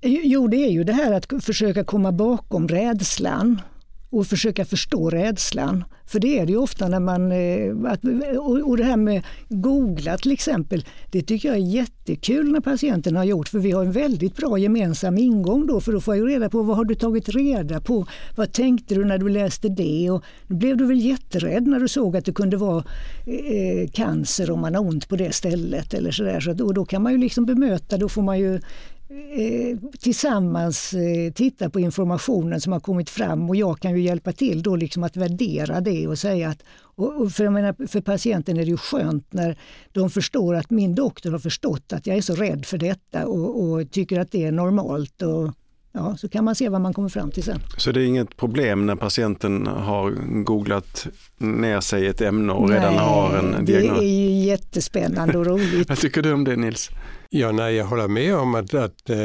Jo, 0.02 0.48
det 0.48 0.56
är 0.56 0.70
ju 0.70 0.84
det 0.84 0.92
här 0.92 1.12
att 1.12 1.44
försöka 1.44 1.84
komma 1.84 2.12
bakom 2.12 2.68
rädslan 2.68 3.60
och 4.10 4.26
försöka 4.26 4.64
förstå 4.64 5.10
rädslan. 5.10 5.84
För 6.06 6.20
det 6.20 6.38
är 6.38 6.46
det 6.46 6.52
ju 6.52 6.58
ofta 6.58 6.88
när 6.88 7.00
man... 7.00 7.32
Eh, 7.32 7.92
att, 7.92 8.00
och 8.64 8.76
det 8.76 8.84
här 8.84 8.96
med 8.96 9.22
googla 9.48 10.18
till 10.18 10.32
exempel, 10.32 10.84
det 11.10 11.22
tycker 11.22 11.48
jag 11.48 11.56
är 11.56 11.62
jättekul 11.62 12.52
när 12.52 12.60
patienten 12.60 13.16
har 13.16 13.24
gjort 13.24 13.48
för 13.48 13.58
vi 13.58 13.70
har 13.70 13.84
en 13.84 13.92
väldigt 13.92 14.36
bra 14.36 14.58
gemensam 14.58 15.18
ingång 15.18 15.66
då 15.66 15.80
för 15.80 15.92
då 15.92 16.00
får 16.00 16.16
jag 16.16 16.28
reda 16.28 16.48
på 16.48 16.62
vad 16.62 16.76
har 16.76 16.84
du 16.84 16.94
tagit 16.94 17.28
reda 17.28 17.80
på? 17.80 18.06
Vad 18.36 18.52
tänkte 18.52 18.94
du 18.94 19.04
när 19.04 19.18
du 19.18 19.28
läste 19.28 19.68
det? 19.68 20.10
Och 20.10 20.24
då 20.46 20.54
blev 20.54 20.76
du 20.76 20.86
väl 20.86 21.00
jätterädd 21.00 21.66
när 21.66 21.80
du 21.80 21.88
såg 21.88 22.16
att 22.16 22.24
det 22.24 22.32
kunde 22.32 22.56
vara 22.56 22.84
eh, 23.26 23.90
cancer 23.92 24.50
om 24.50 24.60
man 24.60 24.74
har 24.74 24.82
ont 24.82 25.08
på 25.08 25.16
det 25.16 25.32
stället 25.32 25.94
eller 25.94 26.10
sådär. 26.10 26.40
Så, 26.40 26.64
och 26.64 26.74
då 26.74 26.84
kan 26.84 27.02
man 27.02 27.12
ju 27.12 27.18
liksom 27.18 27.46
bemöta, 27.46 27.98
då 27.98 28.08
får 28.08 28.22
man 28.22 28.38
ju 28.38 28.60
tillsammans 29.98 30.94
eh, 30.94 31.32
titta 31.32 31.70
på 31.70 31.80
informationen 31.80 32.60
som 32.60 32.72
har 32.72 32.80
kommit 32.80 33.10
fram 33.10 33.48
och 33.48 33.56
jag 33.56 33.80
kan 33.80 33.96
ju 33.96 34.02
hjälpa 34.02 34.32
till 34.32 34.62
då 34.62 34.76
liksom 34.76 35.04
att 35.04 35.16
värdera 35.16 35.80
det 35.80 36.08
och 36.08 36.18
säga 36.18 36.48
att 36.48 36.62
och 36.98 37.32
för, 37.32 37.50
menar, 37.50 37.86
för 37.86 38.00
patienten 38.00 38.56
är 38.56 38.60
det 38.60 38.70
ju 38.70 38.76
skönt 38.76 39.32
när 39.32 39.58
de 39.92 40.10
förstår 40.10 40.54
att 40.54 40.70
min 40.70 40.94
doktor 40.94 41.30
har 41.32 41.38
förstått 41.38 41.92
att 41.92 42.06
jag 42.06 42.16
är 42.16 42.22
så 42.22 42.34
rädd 42.34 42.66
för 42.66 42.78
detta 42.78 43.26
och, 43.26 43.62
och 43.62 43.90
tycker 43.90 44.20
att 44.20 44.32
det 44.32 44.44
är 44.44 44.52
normalt. 44.52 45.22
Och, 45.22 45.52
ja, 45.92 46.16
så 46.16 46.28
kan 46.28 46.44
man 46.44 46.54
se 46.54 46.68
vad 46.68 46.80
man 46.80 46.94
kommer 46.94 47.08
fram 47.08 47.30
till 47.30 47.42
sen. 47.42 47.60
Så 47.76 47.92
det 47.92 48.02
är 48.02 48.04
inget 48.04 48.36
problem 48.36 48.86
när 48.86 48.96
patienten 48.96 49.66
har 49.66 50.10
googlat 50.42 51.06
ner 51.38 51.80
sig 51.80 52.06
ett 52.06 52.20
ämne 52.20 52.52
och 52.52 52.70
redan 52.70 52.94
Nej, 52.94 53.04
har 53.04 53.36
en 53.36 53.64
diagnos? 53.64 53.98
det 53.98 54.04
är 54.04 54.08
ju 54.08 54.44
jättespännande 54.44 55.38
och 55.38 55.46
roligt. 55.46 55.88
vad 55.88 55.98
tycker 55.98 56.22
du 56.22 56.32
om 56.32 56.44
det 56.44 56.56
Nils? 56.56 56.90
Ja, 57.30 57.52
nej, 57.52 57.74
jag 57.74 57.84
håller 57.84 58.08
med 58.08 58.36
om 58.36 58.54
att, 58.54 58.74
att 58.74 59.10
äh, 59.10 59.18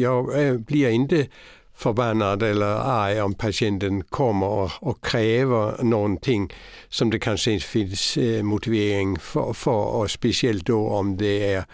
jag 0.00 0.46
äh, 0.46 0.58
blir 0.58 0.90
inte 0.90 1.26
förbannad 1.74 2.42
eller 2.42 2.66
arg 2.66 3.20
om 3.20 3.34
patienten 3.34 4.04
kommer 4.04 4.46
och, 4.46 4.70
och 4.80 5.04
kräver 5.04 5.82
någonting 5.82 6.52
som 6.88 7.10
det 7.10 7.18
kanske 7.18 7.52
inte 7.52 7.66
finns 7.66 8.16
äh, 8.16 8.42
motivering 8.42 9.18
för, 9.18 9.52
för 9.52 9.84
och 9.84 10.10
speciellt 10.10 10.66
då 10.66 10.88
om 10.88 11.16
det 11.16 11.52
är 11.52 11.64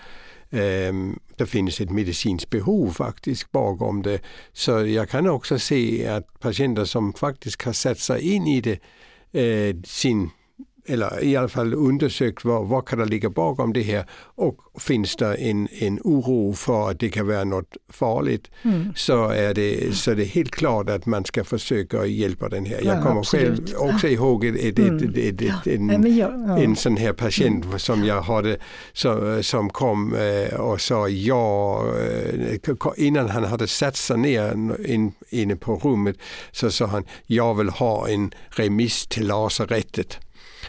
Um, 0.51 1.19
det 1.37 1.47
finns 1.47 1.81
ett 1.81 1.91
medicinskt 1.91 2.51
behov 2.51 2.91
faktiskt 2.91 3.53
bakom 3.53 4.03
det. 4.03 4.21
Så 4.53 4.87
jag 4.87 5.09
kan 5.09 5.29
också 5.29 5.59
se 5.59 6.07
att 6.07 6.41
patienter 6.41 6.85
som 6.85 7.13
faktiskt 7.13 7.63
har 7.63 7.73
satt 7.73 7.99
sig 7.99 8.35
in 8.35 8.47
i 8.47 8.61
det, 8.61 8.79
uh, 9.41 9.83
sin 9.83 10.31
eller 10.87 11.25
i 11.25 11.37
alla 11.37 11.49
fall 11.49 11.75
undersökt 11.75 12.45
vad, 12.45 12.67
vad 12.67 12.89
kan 12.89 12.99
det 12.99 13.05
ligga 13.05 13.31
bakom 13.31 13.73
det 13.73 13.83
här 13.83 14.05
och 14.21 14.59
finns 14.79 15.17
det 15.17 15.35
en, 15.35 15.69
en 15.81 16.01
oro 16.05 16.53
för 16.53 16.91
att 16.91 17.01
det 17.01 17.09
kan 17.09 17.27
vara 17.27 17.45
något 17.45 17.77
farligt 17.89 18.51
mm. 18.63 18.93
så, 18.97 19.29
är 19.29 19.55
det, 19.55 19.97
så 19.97 20.15
det 20.15 20.23
är 20.23 20.27
helt 20.27 20.51
klart 20.51 20.91
att 20.91 21.07
man 21.07 21.25
ska 21.25 21.45
försöka 21.45 22.07
hjälpa 22.07 22.49
den 22.49 22.67
här. 22.67 22.81
Jag 22.85 23.03
kommer 23.03 23.19
absolut. 23.19 23.75
själv 23.75 23.91
också 23.91 24.09
ihåg 24.09 24.45
ett, 24.45 24.57
ett, 24.57 24.79
mm. 24.79 24.97
ett, 24.97 25.43
ett, 25.43 25.67
en, 25.67 26.17
ja, 26.17 26.33
ja. 26.49 26.59
en 26.59 26.77
sån 26.77 26.97
här 26.97 27.13
patient 27.13 27.65
mm. 27.65 27.79
som 27.79 28.05
jag 28.05 28.23
hade 28.23 28.57
så, 28.93 29.43
som 29.43 29.71
kom 29.71 30.15
eh, 30.15 30.61
och 30.61 30.81
sa 30.81 31.09
ja, 31.09 31.85
eh, 32.49 32.77
innan 32.97 33.29
han 33.29 33.45
hade 33.45 33.67
satt 33.67 33.97
sig 33.97 34.17
ner 34.17 34.77
in, 34.87 35.13
inne 35.29 35.57
på 35.57 35.77
rummet 35.77 36.17
så 36.53 36.71
sa 36.71 36.87
han 36.87 37.05
jag 37.27 37.55
vill 37.55 37.69
ha 37.69 38.09
en 38.09 38.31
remiss 38.49 39.07
till 39.07 39.27
lasarettet. 39.27 40.19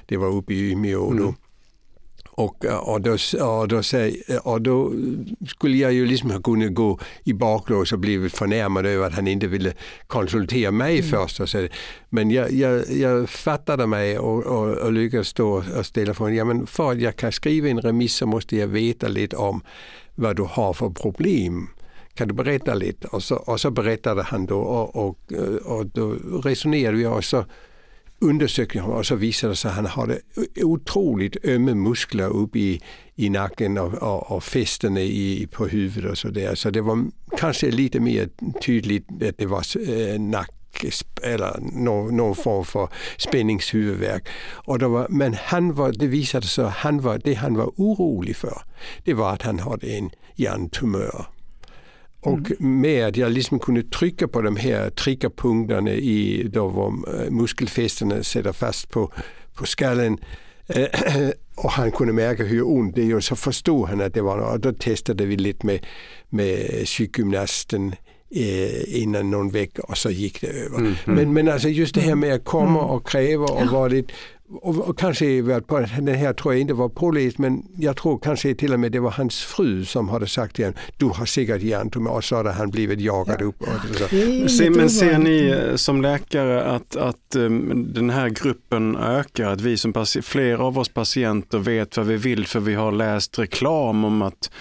Det 0.07 0.17
var 0.17 0.27
uppe 0.27 0.53
i 0.53 0.71
Umeå 0.71 1.13
då. 1.13 1.23
Mm. 1.23 1.35
Och, 2.37 2.65
och, 2.65 3.01
då, 3.01 3.17
och, 3.39 3.67
då, 3.67 3.81
och 4.43 4.61
då 4.61 4.91
skulle 5.47 5.77
jag 5.77 5.93
ju 5.93 6.05
liksom 6.05 6.43
kunna 6.43 6.67
gå 6.67 6.99
i 7.23 7.33
baklås 7.33 7.93
och 7.93 7.99
blivit 7.99 8.33
förnärmad 8.33 8.85
över 8.85 9.07
att 9.07 9.13
han 9.13 9.27
inte 9.27 9.47
ville 9.47 9.73
konsultera 10.07 10.71
mig 10.71 10.99
mm. 10.99 11.11
först. 11.11 11.39
Och 11.39 11.49
så, 11.49 11.67
men 12.09 12.31
jag, 12.31 12.51
jag, 12.51 12.91
jag 12.91 13.29
fattade 13.29 13.87
mig 13.87 14.19
och, 14.19 14.43
och, 14.43 14.77
och 14.77 14.91
lyckades 14.91 15.33
då 15.33 15.63
och 15.77 15.85
ställa 15.85 16.13
frågan, 16.13 16.35
ja 16.35 16.45
men 16.45 16.67
för 16.67 16.91
att 16.91 17.01
jag 17.01 17.15
kan 17.15 17.31
skriva 17.31 17.69
en 17.69 17.81
remiss 17.81 18.15
så 18.15 18.25
måste 18.25 18.57
jag 18.57 18.67
veta 18.67 19.07
lite 19.07 19.35
om 19.35 19.61
vad 20.15 20.35
du 20.35 20.43
har 20.43 20.73
för 20.73 20.89
problem 20.89 21.67
kan 22.13 22.27
du 22.27 22.33
berätta 22.33 22.73
lite? 22.73 23.07
Och 23.07 23.23
så, 23.23 23.35
och 23.35 23.59
så 23.59 23.71
berättade 23.71 24.23
han 24.23 24.45
då 24.45 24.59
och, 24.59 25.07
och, 25.07 25.33
och 25.65 25.85
då 25.85 26.15
resonerade 26.43 26.97
vi 26.97 27.05
och 27.05 27.23
så 27.23 27.45
undersökning 28.19 28.83
och 28.83 29.05
så 29.05 29.15
visade 29.15 29.53
det 29.53 29.55
sig 29.55 29.69
att 29.69 29.75
han 29.75 29.85
hade 29.85 30.19
otroligt 30.63 31.45
ömma 31.45 31.73
muskler 31.73 32.29
uppe 32.29 32.59
i, 32.59 32.81
i 33.15 33.29
nacken 33.29 33.77
och, 33.77 33.93
och, 33.93 34.31
och 34.31 34.43
fästena 34.43 35.01
i, 35.01 35.47
på 35.51 35.67
huvudet 35.67 36.11
och 36.11 36.17
så 36.17 36.27
där. 36.27 36.55
Så 36.55 36.69
det 36.69 36.81
var 36.81 37.05
kanske 37.37 37.71
lite 37.71 37.99
mer 37.99 38.29
tydligt 38.61 39.23
att 39.23 39.37
det 39.37 39.45
var 39.45 39.77
øh, 39.77 40.13
eh, 40.13 40.19
nack 40.19 40.51
eller 41.23 41.59
någon, 41.59 42.17
någon, 42.17 42.35
form 42.35 42.65
för 42.65 42.89
spänningshuvudvärk. 43.17 44.27
Och 44.67 44.79
det 44.79 44.87
var, 44.87 45.07
men 45.09 45.33
han 45.33 45.73
var, 45.73 45.91
det 45.91 46.07
visade 46.07 46.47
sig 46.47 46.65
att 46.65 46.73
han 46.73 47.01
var, 47.01 47.17
det 47.17 47.33
han 47.33 47.57
var 47.57 47.71
orolig 47.77 48.35
för, 48.35 48.61
det 49.03 49.13
var 49.13 49.33
att 49.33 49.41
han 49.41 49.59
hade 49.59 49.87
en 49.87 50.09
hjärntumör. 50.35 51.25
Och 52.27 52.51
mm. 52.59 52.81
med 52.81 53.07
att 53.07 53.17
jag 53.17 53.31
liksom 53.31 53.59
kunde 53.59 53.83
trycka 53.83 54.27
på 54.27 54.41
de 54.41 54.55
här 54.55 54.89
triggerpunkterna 54.89 55.91
i 55.91 56.49
då 56.53 56.67
var 56.67 56.87
eh, 56.87 57.31
muskelfästena 57.31 58.23
sätter 58.23 58.53
fast 58.53 58.89
på, 58.89 59.11
på 59.53 59.65
skallen 59.65 60.17
eh, 60.67 60.87
och 61.55 61.71
han 61.71 61.91
kunde 61.91 62.13
märka 62.13 62.43
hur 62.43 62.67
ont 62.67 62.95
det 62.95 63.03
gör 63.03 63.19
så 63.19 63.35
förstod 63.35 63.89
han 63.89 64.01
att 64.01 64.13
det 64.13 64.21
var 64.21 64.37
och 64.37 64.59
då 64.59 64.73
testade 64.73 65.25
vi 65.25 65.37
lite 65.37 65.65
med, 65.65 65.85
med 66.29 66.85
psykgymnasten 66.85 67.95
eh, 68.31 69.01
innan 69.01 69.29
någon 69.29 69.49
vecka 69.49 69.81
och 69.81 69.97
så 69.97 70.09
gick 70.09 70.41
det 70.41 70.47
över. 70.47 70.77
Mm, 70.77 70.95
mm. 71.05 71.15
Men, 71.15 71.33
men 71.33 71.49
alltså 71.49 71.69
just 71.69 71.95
det 71.95 72.01
här 72.01 72.15
med 72.15 72.33
att 72.33 72.43
komma 72.43 72.79
mm. 72.79 72.91
och 72.91 73.07
kräva 73.07 73.45
och 73.45 73.67
vara 73.67 73.87
lite 73.87 74.13
och, 74.49 74.89
och 74.89 74.97
kanske 74.97 75.61
på, 75.61 75.79
den 75.79 76.15
här 76.15 76.33
tror 76.33 76.53
jag 76.53 76.61
inte 76.61 76.73
var 76.73 76.89
påläst 76.89 77.37
men 77.37 77.63
jag 77.77 77.97
tror 77.97 78.19
kanske 78.19 78.55
till 78.55 78.73
och 78.73 78.79
med 78.79 78.91
det 78.91 78.99
var 78.99 79.11
hans 79.11 79.39
fru 79.39 79.85
som 79.85 80.09
hade 80.09 80.27
sagt 80.27 80.55
till 80.55 80.65
honom 80.65 80.79
du 80.97 81.05
har 81.05 81.25
säkert 81.25 81.61
hjärntumör 81.61 82.11
och 82.11 82.23
så 82.23 82.35
hade 82.35 82.51
han 82.51 82.69
blivit 82.69 82.99
jagad 82.99 83.37
ja. 83.39 83.45
upp. 83.45 83.55
Se, 84.49 84.69
men 84.69 84.89
ser 84.89 85.17
ni 85.17 85.47
eh, 85.47 85.75
som 85.75 86.01
läkare 86.01 86.63
att, 86.63 86.95
att 86.95 87.35
um, 87.35 87.93
den 87.93 88.09
här 88.09 88.29
gruppen 88.29 88.95
ökar? 88.95 89.51
Att 89.51 89.61
vi 89.61 89.77
som 89.77 89.93
fler 90.23 90.57
av 90.57 90.79
oss 90.79 90.89
patienter 90.89 91.57
vet 91.57 91.97
vad 91.97 92.05
vi 92.05 92.17
vill 92.17 92.47
för 92.47 92.59
vi 92.59 92.73
har 92.73 92.91
läst 92.91 93.39
reklam 93.39 94.05
om 94.05 94.21
att 94.21 94.51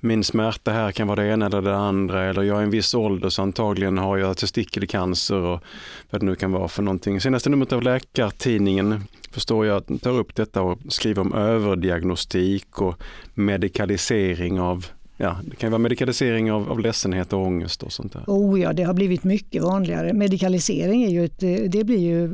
min 0.00 0.24
smärta 0.24 0.70
här 0.70 0.92
kan 0.92 1.06
vara 1.06 1.22
det 1.22 1.28
ena 1.28 1.46
eller 1.46 1.62
det 1.62 1.76
andra 1.76 2.24
eller 2.24 2.42
jag 2.42 2.58
är 2.58 2.62
en 2.62 2.70
viss 2.70 2.94
ålder 2.94 3.28
så 3.28 3.42
antagligen 3.42 3.98
har 3.98 4.16
jag 4.16 4.36
testikelcancer 4.36 5.36
och 5.36 5.60
vad 6.10 6.20
det 6.20 6.26
nu 6.26 6.34
kan 6.34 6.52
vara 6.52 6.68
för 6.68 6.82
någonting. 6.82 7.20
Senaste 7.20 7.50
numret 7.50 7.72
av 7.72 7.82
Läkartidningen 7.82 9.02
förstår 9.36 9.66
jag 9.66 9.76
att 9.76 10.02
tar 10.02 10.18
upp 10.18 10.34
detta 10.34 10.62
och 10.62 10.78
skriver 10.88 11.22
om 11.22 11.32
överdiagnostik 11.32 12.80
och 12.80 12.94
medikalisering 13.34 14.60
av 14.60 14.86
Ja, 15.16 15.36
det 15.44 15.56
kan 15.56 15.70
vara 15.70 15.78
medikalisering 15.78 16.52
av, 16.52 16.70
av 16.70 16.80
ledsenhet 16.80 17.32
och 17.32 17.40
ångest 17.40 17.82
och 17.82 17.92
sånt 17.92 18.12
där. 18.12 18.24
Oh 18.26 18.60
ja, 18.60 18.72
det 18.72 18.82
har 18.82 18.94
blivit 18.94 19.24
mycket 19.24 19.62
vanligare. 19.62 20.12
Medikalisering 20.12 21.04
är 21.04 21.10
ju 21.10 21.24
ett, 21.24 21.42
eh, 21.42 21.54
det 21.68 21.84
blir 21.84 21.98
ju 21.98 22.24
eh, 22.24 22.30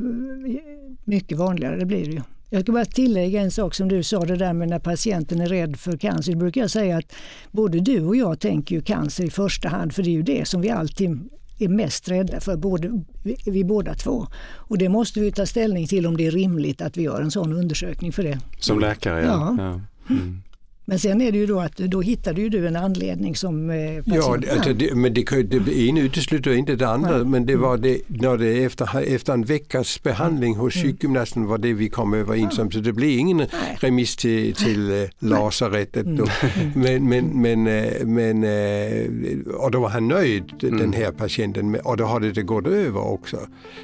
mycket 1.03 1.37
vanligare. 1.37 1.75
Det 1.75 1.85
blir 1.85 2.05
det 2.05 2.11
ju. 2.11 2.21
Jag 2.49 2.61
ska 2.61 2.71
bara 2.71 2.85
tillägga 2.85 3.41
en 3.41 3.51
sak 3.51 3.75
som 3.75 3.87
du 3.87 4.03
sa, 4.03 4.25
det 4.25 4.35
där 4.35 4.53
med 4.53 4.69
när 4.69 4.79
patienten 4.79 5.41
är 5.41 5.47
rädd 5.47 5.77
för 5.77 5.97
cancer. 5.97 6.31
Det 6.31 6.37
brukar 6.37 6.61
jag 6.61 6.71
säga 6.71 6.97
att 6.97 7.15
både 7.51 7.79
du 7.79 8.05
och 8.05 8.15
jag 8.15 8.39
tänker 8.39 8.75
ju 8.75 8.81
cancer 8.81 9.23
i 9.23 9.29
första 9.29 9.69
hand, 9.69 9.93
för 9.93 10.03
det 10.03 10.09
är 10.09 10.13
ju 10.13 10.23
det 10.23 10.47
som 10.47 10.61
vi 10.61 10.69
alltid 10.69 11.29
är 11.63 11.69
mest 11.69 12.09
rädda 12.09 12.39
för, 12.39 12.57
både, 12.57 13.03
vi, 13.45 13.63
båda 13.63 13.93
två. 13.93 14.27
Och 14.55 14.77
det 14.77 14.89
måste 14.89 15.19
vi 15.19 15.31
ta 15.31 15.45
ställning 15.45 15.87
till 15.87 16.07
om 16.07 16.17
det 16.17 16.27
är 16.27 16.31
rimligt 16.31 16.81
att 16.81 16.97
vi 16.97 17.01
gör 17.01 17.21
en 17.21 17.31
sån 17.31 17.53
undersökning 17.53 18.11
för 18.11 18.23
det. 18.23 18.39
Som 18.59 18.79
läkare, 18.79 19.21
ja. 19.25 19.55
ja. 19.57 19.81
Mm. 20.13 20.41
Men 20.85 20.99
sen 20.99 21.21
är 21.21 21.31
det 21.31 21.37
ju 21.37 21.45
då 21.45 21.59
att 21.59 21.77
då 21.77 22.01
hittade 22.01 22.41
ju 22.41 22.49
du 22.49 22.67
en 22.67 22.75
anledning 22.75 23.35
som 23.35 23.69
eh, 23.69 23.75
Ja, 24.05 24.37
alltså 24.51 24.73
det, 24.73 24.95
men 24.95 25.13
det, 25.13 25.43
det 25.43 25.79
ena 25.79 25.99
utesluter 25.99 26.53
inte 26.53 26.75
det 26.75 26.87
andra. 26.87 27.17
Nej. 27.17 27.25
Men 27.25 27.45
det 27.45 27.55
var 27.55 27.77
det, 27.77 28.01
när 28.07 28.37
det 28.37 28.63
efter, 28.63 29.15
efter 29.15 29.33
en 29.33 29.43
veckas 29.43 30.03
behandling 30.03 30.55
hos 30.55 30.75
mm. 30.75 30.87
sjukgymnasten 30.87 31.45
var 31.45 31.57
det 31.57 31.73
vi 31.73 31.89
kom 31.89 32.13
överens 32.13 32.59
om. 32.59 32.71
Så 32.71 32.79
det 32.79 32.93
blev 32.93 33.09
ingen 33.09 33.37
Nej. 33.37 33.77
remiss 33.79 34.15
till, 34.15 34.55
till 34.55 34.91
äh, 34.91 35.09
lasarettet. 35.19 36.05
Mm. 36.05 36.27
Men, 36.75 37.09
men, 37.09 37.41
men, 37.41 37.67
eh, 37.67 38.05
men, 38.05 39.45
och 39.45 39.71
då 39.71 39.79
var 39.79 39.89
han 39.89 40.07
nöjd, 40.07 40.43
mm. 40.63 40.77
den 40.77 40.93
här 40.93 41.11
patienten. 41.11 41.75
Och 41.75 41.97
då 41.97 42.05
hade 42.05 42.31
det 42.31 42.43
gått 42.43 42.67
över 42.67 43.11
också. 43.11 43.37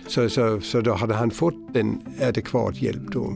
Så, 0.08 0.30
så, 0.30 0.62
så 0.62 0.82
då 0.82 0.94
hade 0.94 1.14
han 1.14 1.32
fått 1.32 1.76
en 1.76 2.02
adekvat 2.22 2.82
hjälp 2.82 3.12
då. 3.12 3.36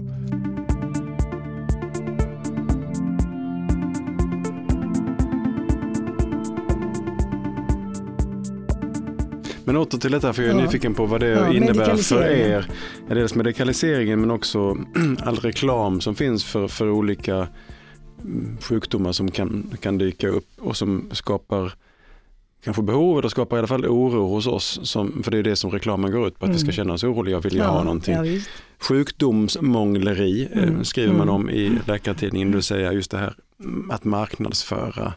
Men 9.65 9.77
åter 9.77 9.97
till 9.97 10.11
detta, 10.11 10.33
för 10.33 10.43
jag 10.43 10.51
är 10.51 10.59
ja. 10.59 10.65
nyfiken 10.65 10.93
på 10.93 11.05
vad 11.05 11.19
det 11.19 11.27
ja, 11.27 11.53
innebär 11.53 11.95
för 11.95 12.23
er. 12.23 12.67
Dels 13.09 13.35
medikaliseringen 13.35 14.21
men 14.21 14.31
också 14.31 14.77
all 15.23 15.35
reklam 15.35 16.01
som 16.01 16.15
finns 16.15 16.45
för, 16.45 16.67
för 16.67 16.89
olika 16.89 17.47
mm, 18.23 18.57
sjukdomar 18.61 19.11
som 19.11 19.31
kan, 19.31 19.77
kan 19.81 19.97
dyka 19.97 20.27
upp 20.27 20.47
och 20.59 20.77
som 20.77 21.09
skapar 21.11 21.73
kanske 22.63 22.81
behov, 22.83 23.19
eller 23.19 23.29
skapar 23.29 23.57
i 23.57 23.59
alla 23.59 23.67
fall 23.67 23.85
oro 23.85 24.27
hos 24.27 24.47
oss, 24.47 24.79
som, 24.83 25.23
för 25.23 25.31
det 25.31 25.37
är 25.37 25.43
det 25.43 25.55
som 25.55 25.71
reklamen 25.71 26.11
går 26.11 26.27
ut 26.27 26.39
på, 26.39 26.45
att 26.45 26.51
vi 26.51 26.57
ska 26.57 26.65
Mm. 26.65 26.73
känna 26.75 26.93
oss 26.93 27.03
oroliga 27.03 27.37
och 27.37 27.45
vilja 27.45 27.63
ja, 27.63 27.69
ha 27.69 27.83
någonting. 27.83 28.13
Ja. 28.15 28.41
Sjukdomsmångleri 28.79 30.47
eh, 30.51 30.63
Mm. 30.63 30.83
skriver 30.83 31.13
man 31.13 31.21
Mm. 31.21 31.35
om 31.35 31.49
i 31.49 31.77
Läkartidningen, 31.87 32.51
det 32.51 32.57
vill 32.57 32.63
säga 32.63 32.93
just 32.93 33.11
det 33.11 33.17
här 33.17 33.35
mm, 33.63 33.91
att 33.91 34.03
marknadsföra 34.03 35.13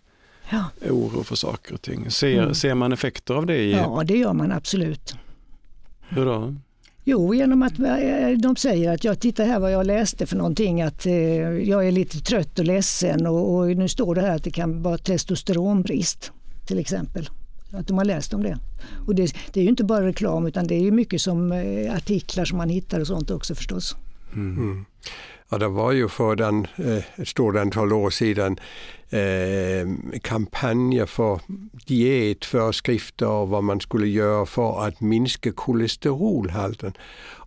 Ja. 0.51 0.65
oro 0.91 1.23
för 1.23 1.37
saker 1.37 1.75
och 1.75 1.83
ting. 1.83 2.11
Ser, 2.11 2.43
Mm. 2.43 2.55
ser 2.55 2.75
man 2.75 2.93
effekter 2.93 3.35
av 3.35 3.47
det? 3.47 3.57
I, 3.57 3.73
ja, 3.73 4.03
det 4.07 4.17
gör 4.19 4.33
man 4.33 4.53
absolut. 4.53 5.17
Hur 6.09 6.25
då? 6.25 6.55
Jo, 7.05 7.35
genom 7.35 7.63
att 7.63 7.79
eh, 7.79 8.29
de 8.39 8.57
säger 8.57 8.93
att 8.95 9.05
jag 9.05 9.21
tittar 9.21 9.45
här 9.47 9.59
vad 9.61 9.73
jag 9.73 9.87
läste 9.87 10.27
för 10.27 10.37
någonting, 10.37 10.83
att 10.83 11.07
eh, 11.07 11.13
jag 11.51 11.87
är 11.89 11.93
lite 11.93 12.21
trött 12.21 12.59
och 12.59 12.65
ledsen 12.65 13.27
och, 13.27 13.55
och 13.57 13.67
nu 13.77 13.89
står 13.89 14.15
det 14.15 14.21
här 14.21 14.37
att 14.37 14.45
det 14.45 14.51
kan 14.51 14.83
vara 14.83 14.99
testosteronbrist 14.99 16.33
till 16.67 16.79
exempel. 16.79 17.29
Att 17.73 17.87
de 17.89 17.99
har 17.99 18.05
läst 18.05 18.35
om 18.35 18.43
det. 18.43 18.59
Och 19.07 19.15
det, 19.15 19.35
det 19.53 19.61
är 19.61 19.65
ju 19.65 19.71
inte 19.71 19.85
bara 19.85 20.07
reklam 20.07 20.47
utan 20.47 20.67
det 20.67 20.75
är 20.75 20.81
ju 20.81 20.91
mycket 20.91 21.21
som 21.21 21.53
eh, 21.53 21.95
artiklar 21.95 22.45
som 22.45 22.59
man 22.59 22.69
hittar 22.69 23.01
och 23.01 23.07
sånt 23.07 23.31
också 23.31 23.55
förstås. 23.55 23.97
Mm. 24.35 24.85
Ja, 25.49 25.59
det 25.59 25.69
var 25.69 25.93
ju 25.93 26.09
för 26.09 26.37
den, 26.37 26.67
eh, 26.77 27.21
ett 27.21 27.29
stort 27.29 27.57
antal 27.57 27.93
år 27.93 28.11
sedan 28.11 28.59
eh, 29.11 29.89
kampanjer 30.21 31.07
för 31.07 31.41
dietföreskrifter 31.87 33.29
och 33.29 33.49
vad 33.49 33.65
man 33.65 33.81
skulle 33.81 34.07
göra 34.07 34.47
för 34.47 34.87
att 34.87 35.01
minska 35.01 35.53
kolesterolhalten. 35.53 36.93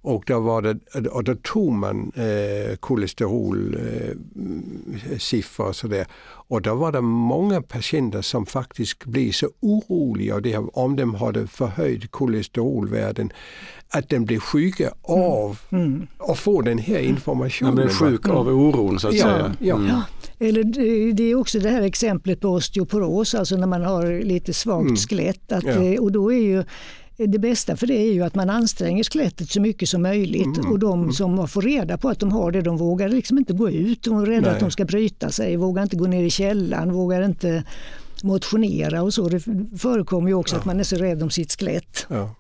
Och 0.02 0.24
då, 0.28 0.40
var 0.40 0.62
det, 0.62 0.78
och 1.10 1.24
då 1.24 1.36
tog 1.36 1.74
man 1.74 2.12
eh, 2.16 2.76
kolesterolsiffror 2.76 5.68
och 5.68 5.76
sådär. 5.76 6.06
Och 6.50 6.62
då 6.62 6.76
var 6.76 6.92
det 6.92 7.02
många 7.02 7.62
patienter 7.62 8.22
som 8.22 8.46
faktiskt 8.46 9.06
blev 9.06 9.32
så 9.32 9.50
oroliga 9.60 10.36
av 10.36 10.42
det, 10.42 10.58
om 10.58 10.96
de 10.96 11.16
hade 11.16 11.48
förhöjd 11.48 12.12
kolesterolvärden 12.12 13.32
att 13.90 14.10
de 14.10 14.26
blev 14.26 14.40
sjuka 14.40 14.92
av 15.02 15.60
Mm. 15.72 16.08
att 16.18 16.40
få 16.40 16.62
den 16.62 16.78
här 16.78 17.00
informationen. 17.00 17.49
Man 17.62 17.76
blir 17.76 17.88
sjuk 17.88 18.28
av 18.30 18.48
oron 18.48 19.00
så 19.00 19.08
att 19.08 19.16
Ja, 19.16 19.24
säga. 19.24 19.56
ja. 19.60 19.76
Mm. 19.76 19.88
Ja, 19.88 20.02
eller 20.48 20.64
det- 21.14 21.24
är 21.24 21.36
också 21.36 21.60
det 21.60 21.70
här 21.70 21.82
exemplet 21.82 22.40
på 22.42 22.48
osteoporos, 22.50 23.36
alltså 23.36 23.56
när 23.58 23.68
man 23.68 23.82
har 23.82 24.24
lite 24.24 24.54
svagt 24.54 24.82
Mm. 24.86 24.96
skelett. 24.96 25.52
Att, 25.52 25.64
Ja. 25.64 25.72
eh, 25.84 26.00
Och 26.00 26.12
då 26.12 26.34
är 26.34 26.38
ju 26.42 26.64
det 27.28 27.40
bästa 27.40 27.76
för 27.76 27.88
det 27.88 27.98
är 27.98 28.14
ju 28.14 28.22
att 28.24 28.36
man 28.36 28.50
anstränger 28.50 29.04
skelettet 29.04 29.50
så 29.50 29.62
mycket 29.62 29.90
som 29.90 30.02
möjligt 30.02 30.58
Mm. 30.58 30.72
och 30.72 30.80
de 30.80 31.12
som 31.14 31.48
får 31.48 31.62
reda 31.62 31.98
på 31.98 32.10
att 32.10 32.20
de 32.20 32.32
har 32.32 32.52
det, 32.52 32.62
de 32.62 32.78
vågar 32.78 33.10
liksom 33.10 33.38
inte 33.38 33.54
gå 33.54 33.70
ut. 33.70 34.04
De 34.04 34.18
är 34.22 34.26
rädda 34.26 34.42
Nej. 34.42 34.50
att 34.50 34.60
de 34.60 34.72
ska 34.72 34.86
bryta 34.86 35.30
sig, 35.30 35.56
vågar 35.58 35.84
inte 35.84 35.96
gå 35.96 36.06
ner 36.08 36.24
i 36.24 36.30
källaren, 36.30 36.94
vågar 36.94 37.22
inte 37.26 37.64
motionera 38.24 39.02
och 39.02 39.14
så. 39.14 39.30
Det 39.30 39.40
förekommer 39.78 40.28
ju 40.28 40.34
också 40.34 40.56
Ja. 40.56 40.60
att 40.60 40.66
man 40.66 40.80
är 40.80 40.84
så 40.84 40.96
rädd 40.96 41.24
om 41.24 41.30
sitt 41.30 41.52
skelett. 41.60 42.06
Ja. 42.10 42.36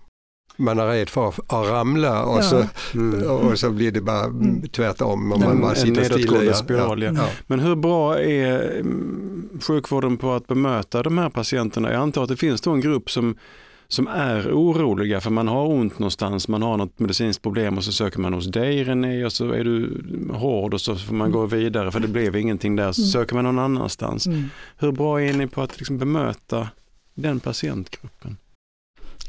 Man 0.59 0.79
är 0.79 0.85
rädd 0.87 1.09
för 1.09 1.27
att 1.27 1.35
ramla 1.51 2.23
och, 2.25 2.37
Ja. 2.37 2.41
så, 2.41 2.63
Mm. 2.93 3.29
och 3.29 3.59
så 3.59 3.69
blir 3.69 3.91
det 3.91 4.01
bara 4.01 4.23
Mm. 4.25 4.61
tvärtom 4.67 5.31
om 5.31 5.41
En- 5.41 5.47
man 5.47 5.61
bara 5.61 5.69
en 5.71 5.75
sitter 5.77 6.03
stilla. 6.03 6.17
nedåtgående 6.17 6.53
spiral, 6.53 7.01
ja. 7.03 7.11
Ja. 7.15 7.27
Men 7.47 7.59
hur 7.59 7.75
bra 7.75 8.19
är 8.19 8.79
mm, 8.79 9.49
sjukvården 9.61 10.17
på 10.17 10.31
att 10.33 10.47
bemöta 10.47 11.03
de 11.03 11.17
här 11.17 11.29
patienterna? 11.29 11.91
Jag 11.93 12.01
antar 12.01 12.23
att 12.23 12.29
det 12.29 12.37
finns 12.37 12.61
då 12.61 12.71
en 12.71 12.81
grupp 12.81 13.11
som, 13.11 13.35
som 13.87 14.07
är 14.07 14.51
oroliga 14.53 15.21
för 15.21 15.29
man 15.29 15.47
har 15.47 15.67
ont 15.67 15.99
någonstans, 15.99 16.47
man 16.47 16.61
har 16.61 16.77
något 16.77 16.99
medicinskt 16.99 17.43
problem 17.43 17.77
och 17.77 17.83
så 17.83 17.91
söker 17.91 18.19
man 18.19 18.33
hos 18.33 18.47
dig 18.47 18.83
René 18.83 19.25
och 19.25 19.33
så 19.33 19.51
är 19.51 19.63
du 19.63 20.01
hård 20.33 20.73
och 20.73 20.81
så 20.81 20.95
får 20.95 21.15
man 21.15 21.31
gå 21.31 21.45
vidare 21.45 21.91
för 21.91 21.99
det 21.99 22.07
blev 22.07 22.35
ingenting 22.35 22.75
där, 22.75 22.91
så 22.91 23.01
Mm. 23.01 23.09
söker 23.11 23.35
man 23.35 23.43
någon 23.43 23.59
annanstans. 23.59 24.27
Mm. 24.27 24.43
Hur 24.77 24.91
bra 24.91 25.21
är 25.21 25.33
ni 25.33 25.47
på 25.47 25.61
att 25.61 25.77
liksom 25.79 25.97
bemöta 25.97 26.67
den 27.15 27.39
patientgruppen? 27.39 28.37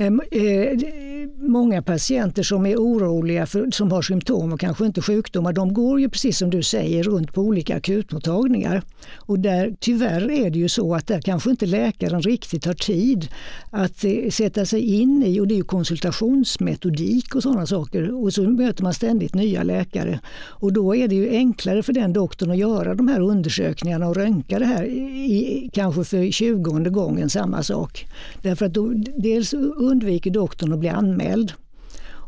Eh, 0.01 0.07
eh, 0.07 0.79
många 1.39 1.83
patienter 1.83 2.43
som 2.43 2.67
är 2.67 2.77
oroliga, 2.77 3.47
för, 3.47 3.71
som 3.71 3.93
har 3.93 4.03
symptom 4.03 4.53
och 4.53 4.61
kanske 4.61 4.87
inte 4.87 5.03
sjukdomar, 5.03 5.53
de 5.53 5.75
går 5.75 6.01
ju 6.01 6.09
precis 6.09 6.39
som 6.39 6.51
du 6.51 6.63
säger 6.63 7.03
runt 7.03 7.33
på 7.33 7.43
olika 7.43 7.77
akutmottagningar. 7.77 8.83
Och 9.17 9.39
där, 9.39 9.75
tyvärr 9.81 10.31
är 10.31 10.51
det 10.51 10.59
ju 10.59 10.69
så 10.69 10.95
att 10.95 11.07
där 11.07 11.21
kanske 11.21 11.51
inte 11.51 11.67
läkaren 11.67 12.23
riktigt 12.23 12.65
har 12.65 12.75
tid 12.75 13.29
att 13.71 14.05
eh, 14.05 14.31
sätta 14.31 14.67
sig 14.67 14.81
in 14.81 15.23
i, 15.27 15.41
och 15.41 15.47
det 15.47 15.55
är 15.55 15.57
ju 15.57 15.65
konsultationsmetodik 15.65 17.35
och 17.35 17.43
sådana 17.43 17.67
saker. 17.67 18.23
Och 18.23 18.33
så 18.33 18.43
möter 18.43 18.83
man 18.83 18.95
ständigt 18.95 19.35
nya 19.35 19.63
läkare. 19.63 20.21
Och 20.47 20.73
då 20.73 20.97
är 20.97 21.09
det 21.09 21.15
ju 21.15 21.31
enklare 21.31 21.83
för 21.83 21.93
den 21.93 22.13
doktorn 22.13 22.51
att 22.51 22.59
göra 22.59 22.95
de 22.95 23.09
här 23.09 23.21
undersökningarna 23.21 24.09
och 24.09 24.17
röntga 24.17 24.59
det 24.59 24.67
här, 24.67 24.85
i, 24.85 25.71
kanske 25.73 26.05
för 26.05 26.31
20 26.31 26.91
gången 26.91 27.31
samma 27.31 27.63
sak. 27.63 28.07
Därför 28.43 28.67
att 28.67 28.75
då, 28.75 28.93
dels 29.17 29.55
undviker 29.91 30.31
doktorn 30.31 30.73
att 30.73 30.79
bli 30.79 30.89
anmäld. 30.89 31.53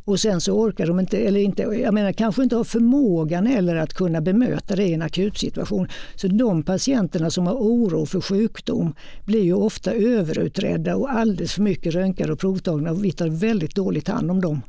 Och 0.04 0.20
sen 0.20 0.40
så 0.40 0.52
orkar 0.52 0.86
de 0.86 1.00
inte, 1.00 1.18
eller 1.18 1.40
inte, 1.40 1.62
jag 1.62 1.94
menar 1.94 2.12
kanske 2.12 2.42
inte 2.42 2.56
har 2.56 2.64
förmågan 2.64 3.46
heller 3.46 3.76
att 3.76 3.94
kunna 3.94 4.20
bemöta 4.20 4.76
det 4.76 4.84
i 4.84 4.94
en 4.94 5.02
akutsituation. 5.02 5.88
Så 6.14 6.28
de 6.28 6.62
patienterna 6.62 7.30
som 7.30 7.46
har 7.46 7.54
oro 7.54 8.06
för 8.06 8.20
sjukdom 8.20 8.94
blir 9.24 9.42
ju 9.42 9.54
ofta 9.54 9.92
överutredda 9.92 10.96
och 10.96 11.12
alldeles 11.12 11.52
för 11.52 11.62
mycket 11.62 11.94
röntgade 11.94 12.32
och 12.32 12.38
provtagna 12.38 12.90
och 12.90 13.04
vi 13.04 13.12
tar 13.12 13.28
väldigt 13.28 13.74
dåligt 13.74 14.08
hand 14.08 14.30
om 14.30 14.40
dem. 14.40 14.60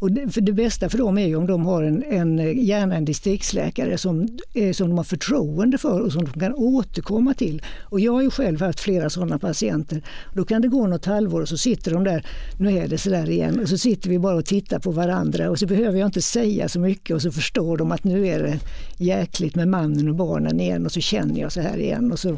Och 0.00 0.12
det, 0.12 0.28
för 0.28 0.40
det 0.40 0.52
bästa 0.52 0.88
för 0.88 0.98
dem 0.98 1.18
är 1.18 1.26
ju 1.26 1.36
om 1.36 1.46
de 1.46 1.66
har 1.66 1.82
en, 1.82 2.02
en, 2.02 2.38
gärna 2.64 2.96
en 2.96 3.04
distriktsläkare 3.04 3.98
som, 3.98 4.38
eh, 4.54 4.72
som 4.72 4.88
de 4.88 4.96
har 4.98 5.04
förtroende 5.04 5.78
för 5.78 6.00
och 6.00 6.12
som 6.12 6.24
de 6.24 6.40
kan 6.40 6.54
återkomma 6.54 7.34
till. 7.34 7.62
Och 7.82 8.00
jag 8.00 8.12
har 8.12 8.22
ju 8.22 8.30
själv 8.30 8.60
haft 8.60 8.80
flera 8.80 9.10
sådana 9.10 9.38
patienter. 9.38 10.02
Då 10.34 10.44
kan 10.44 10.62
det 10.62 10.68
gå 10.68 10.86
något 10.86 11.04
halvår 11.04 11.40
och 11.40 11.48
så 11.48 11.56
sitter 11.56 11.92
de 11.92 12.04
där, 12.04 12.26
nu 12.58 12.78
är 12.78 12.88
det 12.88 12.98
sådär 12.98 13.30
igen, 13.30 13.60
och 13.60 13.68
så 13.68 13.78
sitter 13.78 14.10
vi 14.10 14.18
bara 14.18 14.34
och 14.36 14.44
tittar 14.44 14.78
på 14.78 14.90
varandra 14.90 15.50
och 15.50 15.58
så 15.58 15.66
behöver 15.66 15.98
jag 15.98 16.08
inte 16.08 16.22
säga 16.22 16.68
så 16.68 16.80
mycket 16.80 17.14
och 17.14 17.22
så 17.22 17.32
förstår 17.32 17.76
de 17.76 17.92
att 17.92 18.04
nu 18.04 18.26
är 18.26 18.42
det 18.42 18.58
jäkligt 18.96 19.54
med 19.54 19.68
mannen 19.68 20.08
och 20.08 20.14
barnen 20.14 20.60
igen 20.60 20.86
och 20.86 20.92
så 20.92 21.00
känner 21.00 21.40
jag 21.40 21.52
så 21.52 21.60
här 21.60 21.78
igen. 21.78 22.12
Och 22.12 22.18
så. 22.18 22.36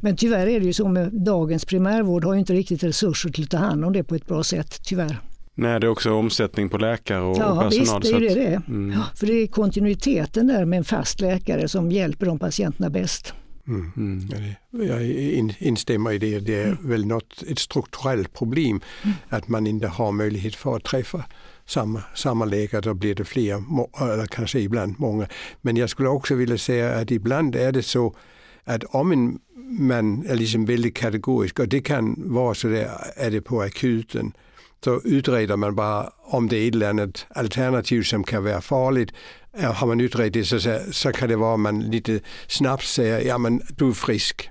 Men 0.00 0.16
tyvärr 0.16 0.46
är 0.46 0.60
det 0.60 0.66
ju 0.66 0.72
så 0.72 0.88
med 0.88 1.12
dagens 1.12 1.64
primärvård 1.64 2.24
har 2.24 2.34
ju 2.34 2.40
inte 2.40 2.52
riktigt 2.52 2.84
resurser 2.84 3.30
till 3.30 3.44
att 3.44 3.50
ta 3.50 3.56
hand 3.56 3.84
om 3.84 3.92
det 3.92 4.04
på 4.04 4.14
ett 4.14 4.26
bra 4.26 4.44
sätt, 4.44 4.80
tyvärr. 4.82 5.33
Nej, 5.54 5.80
det 5.80 5.86
är 5.86 5.88
också 5.88 6.12
omsättning 6.12 6.68
på 6.68 6.78
läkare 6.78 7.20
och, 7.20 7.36
Ja, 7.38 7.60
personal. 7.70 8.00
visst, 8.02 8.12
det 8.12 8.26
är 8.26 8.50
det 8.50 8.56
att-. 8.56 8.68
Mm. 8.68 9.00
För 9.14 9.26
det 9.26 9.32
är 9.32 9.46
kontinuiteten 9.46 10.46
där 10.46 10.64
med 10.64 10.76
en 10.76 10.84
fast 10.84 11.20
läkare 11.20 11.68
som 11.68 11.90
hjälper 11.90 12.26
de 12.26 12.38
patienterna 12.38 12.90
bäst. 12.90 13.34
Mm. 13.66 13.92
Mm. 13.96 14.88
Jag 14.88 15.10
in, 15.10 15.52
instämmer 15.58 16.12
i 16.12 16.18
det. 16.18 16.38
Det 16.38 16.62
är 16.62 16.76
väl 16.82 17.06
något, 17.06 17.42
ett 17.48 17.58
strukturellt 17.58 18.32
problem 18.32 18.80
att 19.28 19.48
man 19.48 19.66
inte 19.66 19.86
har 19.86 20.12
möjlighet 20.12 20.54
för 20.54 20.76
att 20.76 20.84
träffa 20.84 21.24
samma, 21.66 22.02
samma 22.14 22.44
läkare. 22.44 22.80
Då 22.80 22.94
blir 22.94 23.14
det 23.14 23.24
fler, 23.24 23.54
eller 24.00 24.26
kanske 24.26 24.60
ibland 24.60 24.94
många. 24.98 25.26
Men 25.60 25.76
jag 25.76 25.90
skulle 25.90 26.08
också 26.08 26.34
vilja 26.34 26.58
säga 26.58 26.94
att 26.94 27.10
ibland 27.10 27.56
är 27.56 27.72
det 27.72 27.82
så 27.82 28.16
att 28.64 28.84
om 28.84 29.12
en 29.12 29.38
man 29.78 30.26
är 30.26 30.34
liksom 30.34 30.64
väldigt 30.64 30.96
kategorisk 30.96 31.58
och 31.58 31.68
det 31.68 31.80
kan 31.80 32.14
vara 32.16 32.54
så 32.54 32.68
där, 32.68 32.90
är 33.16 33.30
det 33.30 33.40
på 33.40 33.62
akuten, 33.62 34.32
så 34.84 35.00
utreder 35.04 35.56
man 35.56 35.74
bara 35.74 36.10
om 36.24 36.48
det 36.48 36.56
är 36.56 36.68
ett 36.68 36.74
eller 36.74 36.90
annat 36.90 37.26
alternativ 37.34 38.02
som 38.02 38.24
kan 38.24 38.44
vara 38.44 38.60
farligt. 38.60 39.12
Ja, 39.60 39.72
Har 39.72 39.86
man 39.86 40.00
utrett 40.00 40.32
det 40.32 40.44
så, 40.44 40.78
så, 40.92 41.12
kan 41.12 41.28
det 41.28 41.36
vara 41.36 41.54
att 41.54 41.60
man 41.60 41.80
lite 41.80 42.20
snabbt 42.46 42.84
säger 42.84 43.20
ja 43.20 43.38
men 43.38 43.60
du 43.76 43.88
är 43.88 43.92
frisk. 43.92 44.50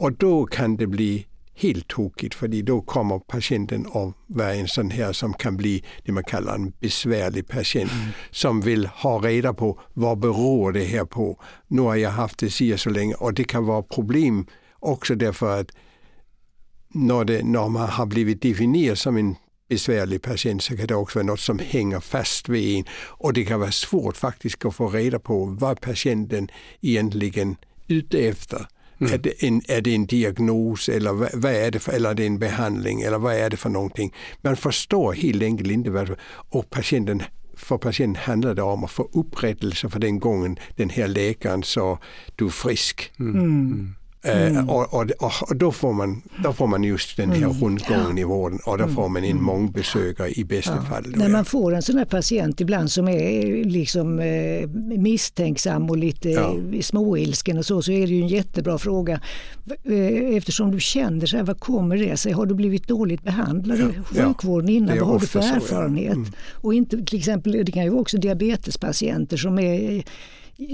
Och 0.00 0.12
då 0.12 0.46
kan 0.46 0.76
det 0.76 0.86
bli 0.86 1.26
helt 1.54 1.88
tokigt 1.88 2.34
för 2.34 2.62
då 2.62 2.80
kommer 2.80 3.18
patienten 3.18 3.86
att 3.86 4.14
vara 4.26 4.54
en 4.54 4.68
sån 4.68 4.90
här 4.90 5.12
som 5.12 5.34
kan 5.34 5.56
bli 5.56 5.84
det 6.04 6.12
man 6.12 6.24
kallar 6.24 6.54
en 6.54 6.72
besvärlig 6.80 7.48
patient 7.48 7.90
som 8.30 8.60
vill 8.60 8.86
ha 8.86 9.18
reda 9.18 9.54
på 9.54 9.80
vad 9.94 10.18
beror 10.18 10.72
det 10.72 10.84
här 10.84 11.04
på. 11.04 11.42
Nu 11.68 11.82
har 11.82 11.96
jag 11.96 12.10
haft 12.10 12.38
det 12.38 12.50
si 12.50 12.78
så 12.78 12.90
länge 12.90 13.14
och 13.14 13.34
det 13.34 13.44
kan 13.44 13.66
vara 13.66 13.82
problem 13.82 14.46
också 14.80 15.14
därför 15.14 15.60
att 15.60 15.70
när, 16.94 17.24
det, 17.24 17.42
när 17.42 17.68
man 17.68 17.88
har 17.88 18.06
blivit 18.06 18.42
definierad 18.42 18.98
som 18.98 19.16
en 19.16 19.36
besvärlig 19.68 20.22
patient 20.22 20.62
så 20.62 20.76
kan 20.76 20.86
det 20.86 20.94
också 20.94 21.18
vara 21.18 21.26
något 21.26 21.40
som 21.40 21.58
hänger 21.58 22.00
fast 22.00 22.48
vid 22.48 22.78
en 22.78 22.84
och 23.06 23.32
det 23.32 23.44
kan 23.44 23.60
vara 23.60 23.72
svårt 23.72 24.16
faktiskt 24.16 24.64
att 24.64 24.74
få 24.74 24.88
reda 24.88 25.18
på 25.18 25.44
vad 25.44 25.80
patienten 25.80 26.50
egentligen 26.80 27.56
är 27.86 27.94
ute 27.94 28.18
efter. 28.18 28.66
Är, 28.98 29.18
det 29.18 29.42
en, 29.42 29.62
är 29.68 29.80
det 29.80 29.94
en 29.94 30.06
diagnos 30.06 30.88
eller 30.88 31.12
vad, 31.12 31.30
vad 31.34 31.52
är 31.52 31.70
det 31.70 31.78
för, 31.78 31.92
eller 31.92 32.10
är 32.10 32.14
det 32.14 32.26
en 32.26 32.38
behandling 32.38 33.02
eller 33.02 33.18
vad 33.18 33.34
är 33.34 33.50
det 33.50 33.56
för 33.56 33.70
någonting? 33.70 34.14
Man 34.40 34.56
förstår 34.56 35.12
helt 35.12 35.42
enkelt 35.42 35.70
inte 35.70 35.90
vad 35.90 36.16
och 36.32 36.70
patienten 36.70 37.22
för 37.56 37.78
patienten 37.78 38.22
handlar 38.22 38.54
det 38.54 38.62
om 38.62 38.84
att 38.84 38.90
få 38.90 39.08
upprättelse 39.12 39.88
för 39.88 40.00
den 40.00 40.20
gången 40.20 40.58
den 40.76 40.90
här 40.90 41.08
läkaren 41.08 41.62
sa 41.62 41.98
du 42.36 42.46
är 42.46 42.50
frisk. 42.50 43.12
Mm. 43.18 43.34
Mm. 43.34 43.94
Och, 44.68 44.94
och, 44.94 45.10
och, 45.48 45.56
då, 45.56 45.72
får 45.72 45.92
man, 45.92 46.22
då 46.44 46.52
får 46.52 46.66
man 46.66 46.84
just 46.84 47.16
den 47.16 47.30
här 47.30 47.36
mm. 47.36 47.60
rundgången 47.60 48.16
ja. 48.16 48.20
i 48.20 48.24
vården 48.24 48.58
och 48.66 48.78
då 48.78 48.88
får 48.88 49.08
man 49.08 49.24
en 49.24 49.30
mm. 49.30 49.44
mångbesökare 49.44 50.30
i 50.30 50.44
bästa 50.44 50.76
ja. 50.76 50.82
fall. 50.82 51.04
När 51.16 51.28
man 51.28 51.44
får 51.44 51.74
en 51.74 51.82
sån 51.82 51.98
här 51.98 52.04
patient 52.04 52.60
ibland 52.60 52.90
som 52.90 53.08
är 53.08 53.64
liksom 53.64 54.18
eh, 54.18 54.68
misstänksam 54.98 55.90
och 55.90 55.96
lite 55.96 56.28
ja. 56.30 56.56
småilsken 56.82 57.58
och 57.58 57.66
så, 57.66 57.82
så 57.82 57.92
är 57.92 58.06
det 58.06 58.12
ju 58.12 58.22
en 58.22 58.28
jättebra 58.28 58.78
fråga. 58.78 59.20
Eh, 59.84 60.36
eftersom 60.36 60.70
du 60.70 60.80
känner 60.80 61.26
så 61.26 61.36
här, 61.36 61.44
vad 61.44 61.60
kommer 61.60 61.96
det 61.96 62.16
sig? 62.16 62.32
Har 62.32 62.46
du 62.46 62.54
blivit 62.54 62.88
dåligt 62.88 63.22
behandlad 63.22 63.78
i 63.78 63.84
ja. 64.16 64.24
sjukvården 64.26 64.68
innan? 64.68 64.98
Vad 64.98 65.08
har 65.08 65.18
du 65.18 65.26
för 65.26 65.40
erfarenhet? 65.40 66.12
Mm. 66.12 66.32
Och 66.52 66.74
inte, 66.74 67.04
till 67.04 67.18
exempel, 67.18 67.52
det 67.52 67.72
kan 67.72 67.84
ju 67.84 67.90
också 67.90 68.18
diabetespatienter 68.18 69.36
som 69.36 69.58
är 69.58 70.04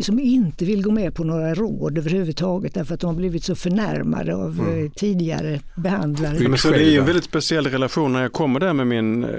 som 0.02 0.18
inte 0.18 0.64
vill 0.64 0.82
gå 0.82 0.90
med 0.90 1.14
på 1.14 1.24
några 1.24 1.54
råd 1.54 1.98
överhuvudtaget 1.98 2.74
därför 2.74 2.94
att 2.94 3.00
de 3.00 3.06
har 3.06 3.14
blivit 3.14 3.44
så 3.44 3.54
förnärmade 3.54 4.34
av 4.34 4.60
mm. 4.60 4.84
Eh, 4.84 4.90
tidigare 4.90 5.60
behandlare. 5.76 6.48
Men 6.48 6.58
så 6.58 6.70
det 6.70 6.84
är 6.84 6.90
ju 6.90 6.98
en 6.98 7.06
väldigt 7.06 7.24
speciell 7.24 7.66
relation 7.66 8.12
när 8.12 8.22
jag 8.22 8.32
kommer 8.32 8.60
där 8.60 8.72
med 8.72 8.86
min 8.86 9.24
eh, 9.24 9.30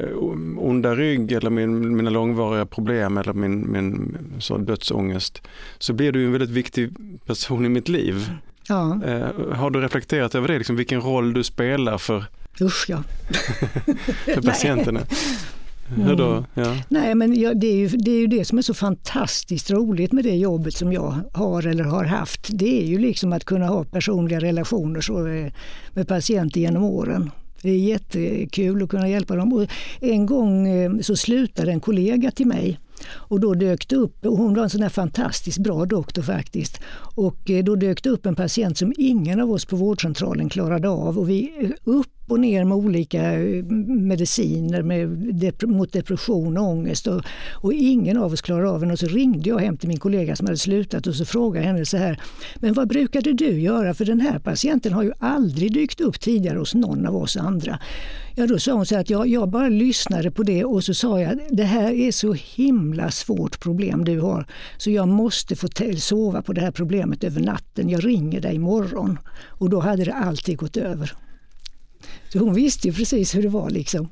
onda 0.58 0.96
rygg 0.96 1.32
eller 1.32 1.50
min, 1.50 1.98
mina 1.98 2.10
långvariga 2.10 2.66
problem 2.66 3.18
eller 3.18 3.34
min, 3.34 3.72
min 3.72 4.18
så 4.40 4.58
dödsångest 4.58 5.42
så 5.78 5.94
blir 5.94 6.12
du 6.12 6.26
en 6.26 6.32
väldigt 6.32 6.50
viktig 6.50 6.90
person 7.26 7.66
i 7.66 7.70
mitt 7.70 7.90
liv. 7.90 8.32
Ja. 8.68 9.00
Eh, 9.06 9.56
har 9.56 9.70
du 9.70 9.82
reflekterat 9.82 10.36
över 10.36 10.48
det, 10.48 10.58
liksom, 10.58 10.76
vilken 10.76 11.02
roll 11.02 11.34
du 11.34 11.44
spelar 11.44 11.98
för 11.98 12.26
Usch 12.62 12.86
ja. 12.90 13.04
för 14.26 14.42
patienterna? 14.42 15.00
Hur 15.96 16.16
då? 16.16 16.32
Mm. 16.32 16.44
Ja. 16.54 16.78
Nej, 16.90 17.16
men 17.16 17.40
ja, 17.40 17.54
det, 17.54 17.68
är 17.68 17.76
ju, 17.76 17.88
det 17.88 18.12
är 18.12 18.20
ju 18.20 18.28
det 18.28 18.46
som 18.46 18.58
är 18.58 18.62
så 18.62 18.74
fantastiskt 18.74 19.72
roligt 19.72 20.12
med 20.12 20.24
det 20.24 20.36
jobbet 20.36 20.74
som 20.74 20.94
jag 20.94 21.16
har 21.34 21.68
eller 21.68 21.84
har 21.84 22.06
haft. 22.06 22.50
Det 22.52 22.84
är 22.84 22.86
ju 22.86 22.98
liksom 22.98 23.34
att 23.34 23.46
kunna 23.46 23.68
ha 23.68 23.84
personliga 23.84 24.40
relationer 24.40 25.02
så, 25.02 25.28
eh, 25.28 25.52
med 25.94 26.08
patienter 26.08 26.60
genom 26.60 26.84
åren. 26.84 27.32
Det 27.62 27.70
är 27.70 27.78
jättekul 27.78 28.84
att 28.84 28.90
kunna 28.90 29.10
hjälpa 29.10 29.36
dem. 29.36 29.54
Och 29.54 29.68
en 30.00 30.26
gång 30.26 30.68
eh, 30.68 30.92
så 31.02 31.16
slutade 31.16 31.72
en 31.72 31.80
kollega 31.80 32.32
till 32.32 32.48
mig 32.48 32.80
och 33.10 33.40
då 33.40 33.54
dök 33.54 33.88
det 33.88 33.96
upp, 33.96 34.26
och 34.26 34.38
hon 34.38 34.54
var 34.54 34.64
en 34.64 34.70
sån 34.70 34.82
här 34.82 34.90
fantastiskt 34.90 35.58
bra 35.58 35.86
doktor 35.86 36.22
faktiskt, 36.22 36.82
och 37.16 37.50
eh, 37.50 37.64
då 37.64 37.76
dök 37.76 38.04
det 38.04 38.10
upp 38.10 38.26
en 38.26 38.36
patient 38.36 38.78
som 38.78 38.94
ingen 38.98 39.40
av 39.40 39.52
oss 39.52 39.66
på 39.66 39.76
vårdcentralen 39.76 40.50
klarade 40.50 40.90
av 40.90 41.20
och 41.20 41.30
vi 41.30 41.74
upp 41.84 42.17
och 42.28 42.40
ner 42.40 42.64
med 42.64 42.78
olika 42.78 43.34
eh, 43.34 43.64
mediciner 43.88 44.82
med, 44.82 45.64
mot 45.64 45.94
depression 45.94 46.58
och 46.58 46.64
ångest 46.64 47.08
och, 47.08 47.22
och 47.54 47.74
ingen 47.74 48.18
av 48.18 48.34
oss 48.34 48.42
klarade 48.42 48.70
av 48.70 48.82
det. 48.82 48.92
Och 48.92 49.00
så 49.00 49.08
ringde 49.08 49.50
jag 49.50 49.60
hem 49.60 49.78
till 49.78 49.90
min 49.90 50.00
kollega 50.00 50.36
som 50.36 50.48
hade 50.48 50.58
slutat 50.58 51.08
och 51.08 51.16
så 51.16 51.26
frågade 51.26 51.66
henne 51.66 51.86
så 51.86 51.98
här, 51.98 52.22
men 52.56 52.74
vad 52.74 52.88
brukade 52.88 53.34
du 53.34 53.60
göra? 53.60 53.94
För 53.94 54.06
den 54.06 54.22
här 54.22 54.40
patienten 54.40 54.94
har 54.94 55.04
ju 55.04 55.12
aldrig 55.20 55.74
dykt 55.74 56.02
upp 56.02 56.20
tidigare 56.20 56.60
hos 56.60 56.76
någon 56.76 57.06
av 57.06 57.16
oss 57.16 57.38
andra. 57.38 57.80
Ja, 58.36 58.48
då 58.48 58.60
sa 58.60 58.72
hon 58.72 58.86
så 58.86 58.96
här 58.96 59.02
att 59.02 59.10
jag, 59.10 59.28
jag 59.28 59.50
bara 59.50 59.70
lyssnade 59.70 60.32
på 60.32 60.44
det 60.44 60.66
och 60.66 60.84
så 60.84 60.94
sa 60.94 61.22
jag, 61.22 61.40
det 61.52 61.64
här 61.64 61.92
är 61.92 62.12
så 62.12 62.34
himla 62.34 63.12
svårt 63.12 63.60
problem 63.60 64.06
du 64.06 64.20
har, 64.20 64.46
så 64.78 64.92
jag 64.92 65.08
måste 65.08 65.56
få 65.56 65.68
sova 65.98 66.42
på 66.42 66.54
det 66.54 66.62
här 66.62 66.72
problemet 66.72 67.24
över 67.24 67.42
natten. 67.42 67.90
Jag 67.90 68.06
ringer 68.06 68.42
dig 68.42 68.56
imorgon. 68.56 69.20
Och 69.46 69.70
då 69.70 69.80
hade 69.80 70.04
det 70.04 70.14
alltid 70.14 70.58
gått 70.58 70.78
över. 70.78 71.14
Så 72.30 72.40
hon 72.40 72.54
visste 72.54 72.88
ju 72.88 72.94
precis 72.94 73.36
hur 73.36 73.42
det 73.42 73.50
var 73.50 73.70
liksom. 73.70 74.10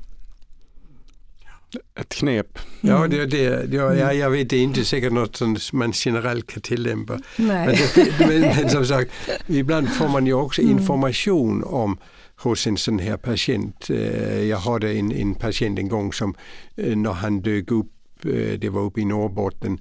Ett 2.00 2.08
knep. 2.08 2.58
Mm. 2.82 2.96
Ja, 2.96 3.08
det, 3.08 3.26
det, 3.26 3.74
ja, 3.74 3.94
ja, 3.94 4.12
jag 4.12 4.30
vet, 4.30 4.50
det 4.50 4.56
är 4.56 4.62
inte 4.62 4.84
säkert 4.84 5.12
något 5.12 5.36
som 5.36 5.58
man 5.72 5.92
generellt 5.94 6.46
kan 6.46 6.62
tillämpa. 6.62 7.18
Men, 7.36 7.66
det, 7.66 8.18
men, 8.18 8.40
men, 8.40 8.70
som 8.70 8.86
sagt, 8.86 9.10
ibland 9.46 9.88
får 9.88 10.08
man 10.08 10.26
ju 10.26 10.34
också 10.34 10.62
mm. 10.62 10.78
information 10.78 11.64
om 11.64 11.98
hos 12.36 12.66
en 12.66 12.76
sån 12.76 12.98
här 12.98 13.16
patient. 13.16 13.90
Eh, 13.90 14.42
jag 14.42 14.58
hade 14.58 14.92
en, 14.92 15.12
en 15.12 15.34
patient 15.34 15.78
en 15.78 15.88
gång 15.88 16.12
som 16.12 16.34
eh, 16.76 16.96
när 16.96 17.12
han 17.12 17.40
dök 17.40 17.70
upp, 17.70 17.92
eh, 18.24 18.58
det 18.58 18.68
var 18.68 18.82
uppe 18.82 19.00
i 19.00 19.04
Norrbotten, 19.04 19.80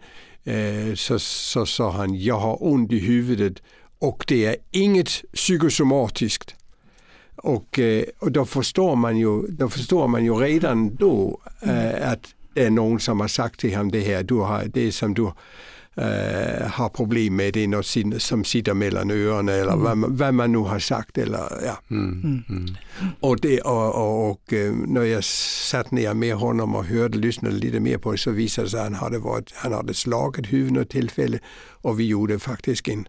så 0.96 1.66
sa 1.66 1.92
han 1.92 2.16
jag 2.16 2.40
har 2.40 2.64
ont 2.64 2.92
i 2.92 3.00
huvudet 3.00 3.62
och 4.00 4.26
det 4.28 4.46
är 4.46 4.56
inget 4.72 5.10
psykosomatiskt. 5.34 6.56
Och, 7.46 7.80
eh, 7.80 8.04
och 8.20 8.32
då, 8.32 8.46
förstår 8.46 8.96
man 8.96 9.18
ju, 9.18 9.42
då 9.48 9.70
förstår 9.70 10.08
man 10.08 10.26
ju 10.26 10.34
redan 10.34 10.96
då 10.96 11.42
äh, 11.62 12.12
att 12.12 12.36
det 12.54 12.66
är 12.66 12.70
någon 12.70 13.00
som 13.00 13.20
har 13.20 13.28
sagt 13.28 13.60
till 13.60 13.76
honom 13.76 13.92
det 13.92 14.00
här, 14.00 14.24
du 14.24 14.36
har, 14.36 14.64
det 14.74 14.92
som 14.92 15.14
du 15.14 15.24
äh, 15.96 16.68
har 16.68 16.90
problem 16.90 17.36
med, 17.36 17.54
det 17.54 17.64
är 17.64 17.68
något 17.68 18.22
som 18.22 18.44
sitter 18.44 18.74
mellan 18.74 19.12
öronen 19.12 19.56
eller 19.56 19.74
mm. 19.74 20.02
vad, 20.02 20.18
vad, 20.18 20.34
man 20.34 20.52
nu 20.52 20.58
har 20.58 20.80
sagt. 20.80 21.18
Eller, 21.18 21.44
ja. 21.66 21.78
Mm. 21.90 22.44
Mm. 22.50 22.76
Och, 23.20 23.40
det, 23.40 23.62
och, 23.62 23.96
och, 23.96 24.32
och, 24.32 24.54
när 24.88 25.04
jag 25.04 25.24
satt 25.24 25.92
ner 25.92 26.14
med 26.14 26.36
honom 26.36 26.76
och 26.76 26.86
hörde, 26.86 27.18
lyssnade 27.18 27.56
lite 27.56 27.80
mer 27.80 27.98
på 27.98 28.12
det 28.12 28.18
så 28.18 28.32
visade 28.32 28.68
det 28.68 28.72
sig 28.72 28.80
att 28.80 28.86
han 28.86 28.96
hade, 28.96 29.20
varit, 29.20 29.54
han 29.56 29.74
hade 29.74 29.94
slagit 29.94 30.54
huvudet 30.54 30.90
tillfälle 30.90 31.40
och 31.82 32.00
vi 32.00 32.08
gjorde 32.08 32.40
faktiskt 32.40 32.88
en 32.88 33.08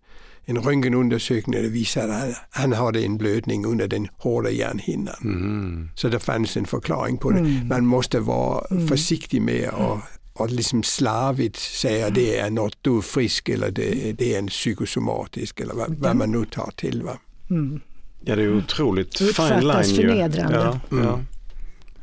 en 0.49 0.63
röntgenundersökning 0.63 1.63
det 1.63 1.69
visade 1.69 2.17
att 2.17 2.37
han 2.51 2.73
hade 2.73 3.01
en 3.05 3.17
blödning 3.19 3.67
under 3.67 3.89
den 3.89 4.09
hårda 4.19 4.51
hjärnhinnan. 4.51 5.15
Mm. 5.25 5.89
Så 5.95 6.09
det 6.09 6.19
fanns 6.19 6.57
en 6.57 6.67
förklaring 6.67 7.19
på 7.19 7.31
det. 7.31 7.39
Mm. 7.39 7.69
Man 7.69 7.87
måste 7.87 8.21
vara 8.21 8.67
mm. 8.71 8.89
försiktig 8.89 9.43
med 9.43 9.69
att 9.69 9.99
och 10.39 10.51
liksom 10.51 10.83
slarvigt 10.83 11.57
säga 11.57 12.11
det 12.11 12.39
är 12.39 12.51
något 12.51 12.79
du 12.81 12.97
är 12.97 13.01
frisk 13.01 13.49
eller 13.49 13.71
det, 13.71 14.13
det 14.13 14.35
är 14.35 14.39
en 14.39 14.47
psykosomatisk 14.47 15.61
eller 15.61 15.75
vad, 15.75 15.95
vad 15.99 16.17
man 16.17 16.31
nu 16.31 16.45
tar 16.45 16.71
till. 16.77 17.03
Va? 17.03 17.19
Mm. 17.51 17.81
Ja 18.25 18.37
det 18.37 18.43
är 18.43 18.57
otroligt 18.57 19.19
fine 19.19 19.27
line. 19.27 19.59
Uppfattas 19.59 19.97
förnedrande. 19.97 20.55
Ja, 20.55 20.81
ja. 20.91 21.21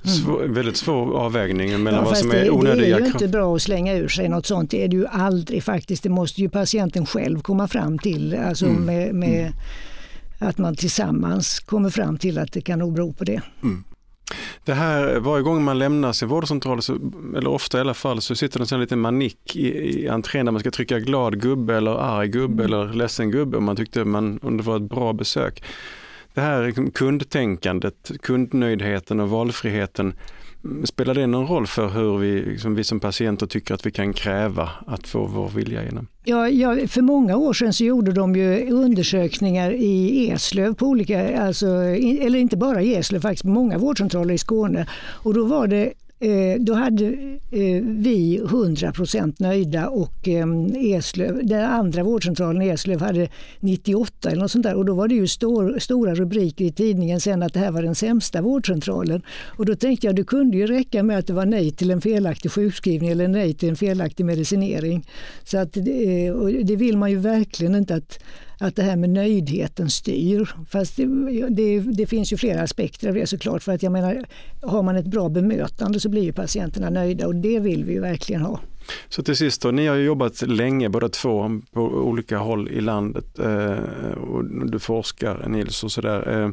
Mm. 0.05 0.15
Svår, 0.17 0.43
väldigt 0.43 0.77
svår 0.77 1.17
avvägning 1.17 1.83
mellan 1.83 2.03
ja, 2.03 2.09
vad 2.09 2.17
som 2.17 2.31
är 2.31 2.51
onödiga 2.51 2.97
Det 2.97 3.03
är 3.03 3.05
ju 3.05 3.05
inte 3.05 3.27
bra 3.27 3.55
att 3.55 3.61
slänga 3.61 3.93
ur 3.93 4.07
sig 4.07 4.29
något 4.29 4.45
sånt. 4.45 4.71
Det 4.71 4.83
är 4.83 4.87
det 4.87 4.95
ju 4.95 5.07
aldrig 5.07 5.63
faktiskt. 5.63 6.03
Det 6.03 6.09
måste 6.09 6.41
ju 6.41 6.49
patienten 6.49 7.05
själv 7.05 7.41
komma 7.41 7.67
fram 7.67 7.99
till. 7.99 8.35
Alltså 8.35 8.65
mm. 8.65 8.85
med, 8.85 9.15
med 9.15 9.39
mm. 9.39 9.53
att 10.39 10.57
man 10.57 10.75
tillsammans 10.75 11.59
kommer 11.59 11.89
fram 11.89 12.17
till 12.17 12.37
att 12.37 12.51
det 12.51 12.61
kan 12.61 12.79
nog 12.79 12.93
bero 12.93 13.13
på 13.13 13.23
det. 13.23 13.41
Mm. 13.63 13.83
Det 14.65 14.73
här, 14.73 15.19
varje 15.19 15.43
gång 15.43 15.63
man 15.63 15.79
lämnar 15.79 16.13
sin 16.13 16.27
vårdcentral, 16.27 16.81
så, 16.81 16.97
eller 17.37 17.47
ofta 17.49 17.77
i 17.77 17.81
alla 17.81 17.93
fall, 17.93 18.21
så 18.21 18.35
sitter 18.35 18.59
det 18.59 18.63
en 18.63 18.67
sån 18.67 18.79
liten 18.79 18.99
manick 18.99 19.55
i, 19.55 19.67
i 19.67 20.07
entrén 20.07 20.45
där 20.45 20.51
man 20.51 20.59
ska 20.59 20.71
trycka 20.71 20.99
glad 20.99 21.41
gubbe 21.41 21.75
eller 21.75 21.91
arg 21.91 22.27
gubbe 22.27 22.63
mm. 22.63 22.65
eller 22.65 22.93
ledsen 22.93 23.31
gubbe 23.31 23.57
om 23.57 23.63
man 23.63 23.75
tyckte 23.75 24.05
man, 24.05 24.39
om 24.43 24.57
det 24.57 24.63
var 24.63 24.75
ett 24.75 24.89
bra 24.89 25.13
besök 25.13 25.63
det 26.33 26.41
här 26.41 26.65
liksom, 26.65 26.91
kundtänkandet, 26.91 28.11
kundnöjdheten 28.21 29.19
och 29.19 29.29
valfriheten, 29.29 30.13
mm, 30.63 30.85
spelar 30.85 31.13
det 31.13 31.27
någon 31.27 31.47
roll 31.47 31.67
för 31.67 31.87
hur 31.87 32.17
vi, 32.17 32.41
liksom 32.41 32.75
vi 32.75 32.83
som 32.83 32.99
patienter 32.99 33.45
tycker 33.45 33.73
att 33.73 33.85
vi 33.85 33.91
kan 33.91 34.13
kräva 34.13 34.69
att 34.87 35.07
få 35.07 35.25
vår 35.25 35.49
vilja 35.49 35.81
igenom? 35.81 36.07
Ja, 36.23 36.49
ja, 36.49 36.87
för 36.87 37.01
många 37.01 37.35
år 37.35 37.53
sedan 37.53 37.73
så 37.73 37.83
gjorde 37.83 38.11
de 38.11 38.35
ju 38.35 38.71
undersökningar 38.71 39.71
i 39.71 40.29
Eslöv 40.29 40.73
på 40.73 40.85
olika, 40.85 41.41
alltså, 41.41 41.67
eller 41.67 42.39
inte 42.39 42.57
bara 42.57 42.81
i 42.81 42.95
Eslöv, 42.95 43.19
faktiskt 43.19 43.43
på 43.43 43.49
många 43.49 43.77
vårdcentraler 43.77 44.33
i 44.33 44.37
Skåne. 44.37 44.87
Och 45.11 45.33
då 45.33 45.45
var 45.45 45.67
det 45.67 45.93
Eh, 46.23 46.59
då 46.59 46.73
hade 46.73 47.05
eh, 47.51 47.83
vi 47.83 48.41
100% 48.43 49.35
nöjda 49.37 49.87
och 49.87 50.27
eh, 50.27 50.45
Eslöv, 50.75 51.45
den 51.47 51.63
andra 51.63 52.03
vårdcentralen 52.03 52.61
i 52.61 52.67
Eslöv 52.67 53.01
hade 53.01 53.27
98 53.59 54.29
eller 54.29 54.41
något 54.41 54.51
sånt 54.51 54.63
där. 54.63 54.75
Och 54.75 54.85
då 54.85 54.93
var 54.93 55.07
det 55.07 55.15
ju 55.15 55.27
stor, 55.27 55.79
stora 55.79 56.15
rubriker 56.15 56.65
i 56.65 56.71
tidningen 56.71 57.21
sen 57.21 57.43
att 57.43 57.53
det 57.53 57.59
här 57.59 57.71
var 57.71 57.81
den 57.81 57.95
sämsta 57.95 58.41
vårdcentralen. 58.41 59.21
Och 59.57 59.65
då 59.65 59.75
tänkte 59.75 60.07
jag 60.07 60.15
det 60.15 60.23
kunde 60.23 60.57
ju 60.57 60.67
räcka 60.67 61.03
med 61.03 61.17
att 61.17 61.27
det 61.27 61.33
var 61.33 61.45
nej 61.45 61.71
till 61.71 61.91
en 61.91 62.01
felaktig 62.01 62.51
sjukskrivning 62.51 63.09
eller 63.09 63.27
nej 63.27 63.53
till 63.53 63.69
en 63.69 63.75
felaktig 63.75 64.25
medicinering. 64.25 65.07
Så 65.43 65.57
att, 65.57 65.77
eh, 65.77 65.83
det 66.63 66.75
vill 66.75 66.97
man 66.97 67.11
ju 67.11 67.17
verkligen 67.17 67.75
inte 67.75 67.95
att 67.95 68.19
att 68.63 68.75
det 68.75 68.83
här 68.83 68.95
med 68.95 69.09
nöjdheten 69.09 69.89
styr. 69.89 70.55
Fast 70.69 70.97
det, 70.97 71.05
det, 71.49 71.79
det, 71.79 72.05
finns 72.05 72.33
ju 72.33 72.37
flera 72.37 72.61
aspekter 72.61 73.07
av 73.07 73.13
det 73.13 73.27
såklart. 73.27 73.63
För 73.63 73.71
att 73.71 73.83
jag 73.83 73.91
menar, 73.91 74.25
har 74.61 74.83
man 74.83 74.95
ett 74.95 75.05
bra 75.05 75.29
bemötande 75.29 75.99
så 75.99 76.09
blir 76.09 76.23
ju 76.23 76.33
patienterna 76.33 76.89
nöjda 76.89 77.27
och 77.27 77.35
det 77.35 77.59
vill 77.59 77.83
vi 77.83 77.93
ju 77.93 77.99
verkligen 77.99 78.41
ha. 78.41 78.59
Så 79.09 79.23
till 79.23 79.35
sist 79.35 79.61
då, 79.61 79.71
ni 79.71 79.87
har 79.87 79.95
ju 79.95 80.03
jobbat 80.03 80.41
länge 80.41 80.89
båda 80.89 81.09
två 81.09 81.61
på 81.71 81.81
olika 81.81 82.37
håll 82.37 82.69
i 82.69 82.81
landet 82.81 83.39
eh, 83.39 83.77
och 84.11 84.45
du 84.45 84.79
forskar 84.79 85.47
Nils 85.47 85.83
och 85.83 85.91
sådär. 85.91 86.41
Eh, 86.41 86.49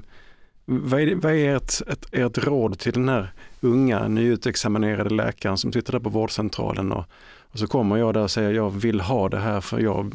vad 0.65 1.01
är, 1.01 1.15
vad 1.15 1.33
är 1.33 1.57
ert, 1.57 1.81
ett, 1.89 2.07
ert 2.13 2.39
råd 2.39 2.79
till 2.79 2.93
den 2.93 3.09
här 3.09 3.33
unga 3.61 4.09
nyutexaminerade 4.09 5.15
läkaren 5.15 5.59
som 5.59 5.73
sitter 5.73 5.93
där 5.93 6.01
på 6.01 6.11
vårdcentralen 6.11 6.93
och 6.93 7.05
och 7.53 7.59
så 7.59 7.67
kommer 7.67 7.97
jag 7.97 8.15
där 8.15 8.23
och 8.23 8.31
säger 8.31 8.51
jag 8.51 8.71
vill 8.71 9.01
ha 9.01 9.29
det 9.29 9.39
här 9.39 9.61
för 9.61 9.81
jag, 9.81 10.15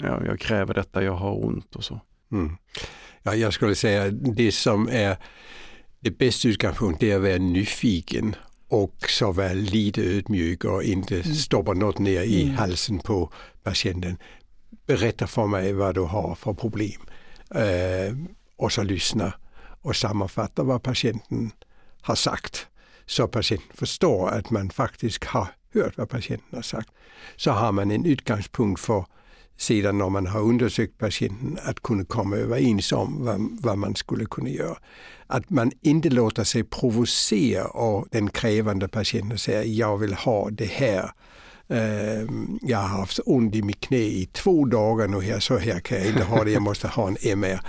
ja, 0.00 0.24
jag 0.26 0.40
kräver 0.40 0.74
detta, 0.74 1.02
jag 1.02 1.14
har 1.14 1.44
ont 1.44 1.76
och 1.76 1.84
så. 1.84 2.00
Mm. 2.32 2.56
Ja, 3.22 3.34
jag 3.34 3.52
skulle 3.52 3.74
säga 3.74 4.10
det 4.10 4.52
som 4.52 4.88
är 4.88 5.16
det 6.00 6.10
bästa 6.10 6.48
utgångspunkten 6.48 7.08
är 7.08 7.16
att 7.16 7.22
vara 7.22 7.38
nyfiken 7.38 8.36
och 8.68 9.04
så 9.08 9.32
vara 9.32 9.52
lite 9.52 10.02
ödmjuk 10.02 10.64
och 10.64 10.82
inte 10.82 11.14
mm. 11.20 11.34
stoppa 11.34 11.72
något 11.72 11.98
ner 11.98 12.22
i 12.22 12.42
mm. 12.42 12.54
halsen 12.56 12.98
på 12.98 13.32
patienten. 13.62 14.16
Berätta 14.86 15.26
för 15.26 15.46
mig 15.46 15.72
vad 15.72 15.94
du 15.94 16.00
har 16.00 16.34
för 16.34 16.54
problem. 16.54 17.00
eh, 17.54 18.16
och 18.56 18.72
så 18.72 18.82
lyssna 18.82 19.32
och 19.82 19.96
sammanfatta 19.96 20.62
vad 20.62 20.82
patienten 20.82 21.50
har 22.00 22.14
sagt. 22.14 22.66
Så 23.06 23.28
patienten 23.28 23.76
förstår 23.76 24.28
att 24.28 24.50
man 24.50 24.70
faktiskt 24.70 25.24
har 25.24 25.48
hört 25.74 25.98
vad 25.98 26.08
patienten 26.08 26.48
har 26.54 26.62
sagt. 26.62 26.90
Så 27.36 27.50
har 27.50 27.72
man 27.72 27.90
en 27.90 28.06
utgångspunkt 28.06 28.80
för 28.80 29.04
sedan 29.56 29.98
när 29.98 30.08
man 30.08 30.26
har 30.26 30.40
undersökt 30.40 30.98
patienten 30.98 31.58
att 31.62 31.82
kunna 31.82 32.04
komma 32.04 32.36
överens 32.36 32.92
om 32.92 33.24
vad, 33.24 33.58
vad, 33.60 33.78
man 33.78 33.96
skulle 33.96 34.24
kunna 34.24 34.48
göra. 34.48 34.76
Att 35.26 35.50
man 35.50 35.72
inte 35.80 36.10
låter 36.10 36.44
sig 36.44 36.64
provocera 36.64 37.64
av 37.64 38.08
den 38.10 38.30
krävande 38.30 38.88
patienten 38.88 39.32
och 39.32 39.40
säger 39.40 39.64
jag 39.64 39.98
vill 39.98 40.14
ha 40.14 40.50
det 40.50 40.70
här. 40.70 41.10
Ehm, 41.68 42.58
jag 42.62 42.78
har 42.78 42.98
haft 42.98 43.20
ont 43.26 43.54
i 43.54 43.62
mitt 43.62 43.80
knä 43.80 43.96
i 43.96 44.28
två 44.32 44.64
dagar 44.64 45.08
nu 45.08 45.20
här, 45.20 45.40
så 45.40 45.58
här 45.58 45.80
kan 45.80 45.98
jag 45.98 46.06
inte 46.06 46.24
ha 46.24 46.44
det, 46.44 46.50
jag 46.50 46.62
måste 46.62 46.88
ha 46.88 47.08
en 47.08 47.16
MR. 47.22 47.60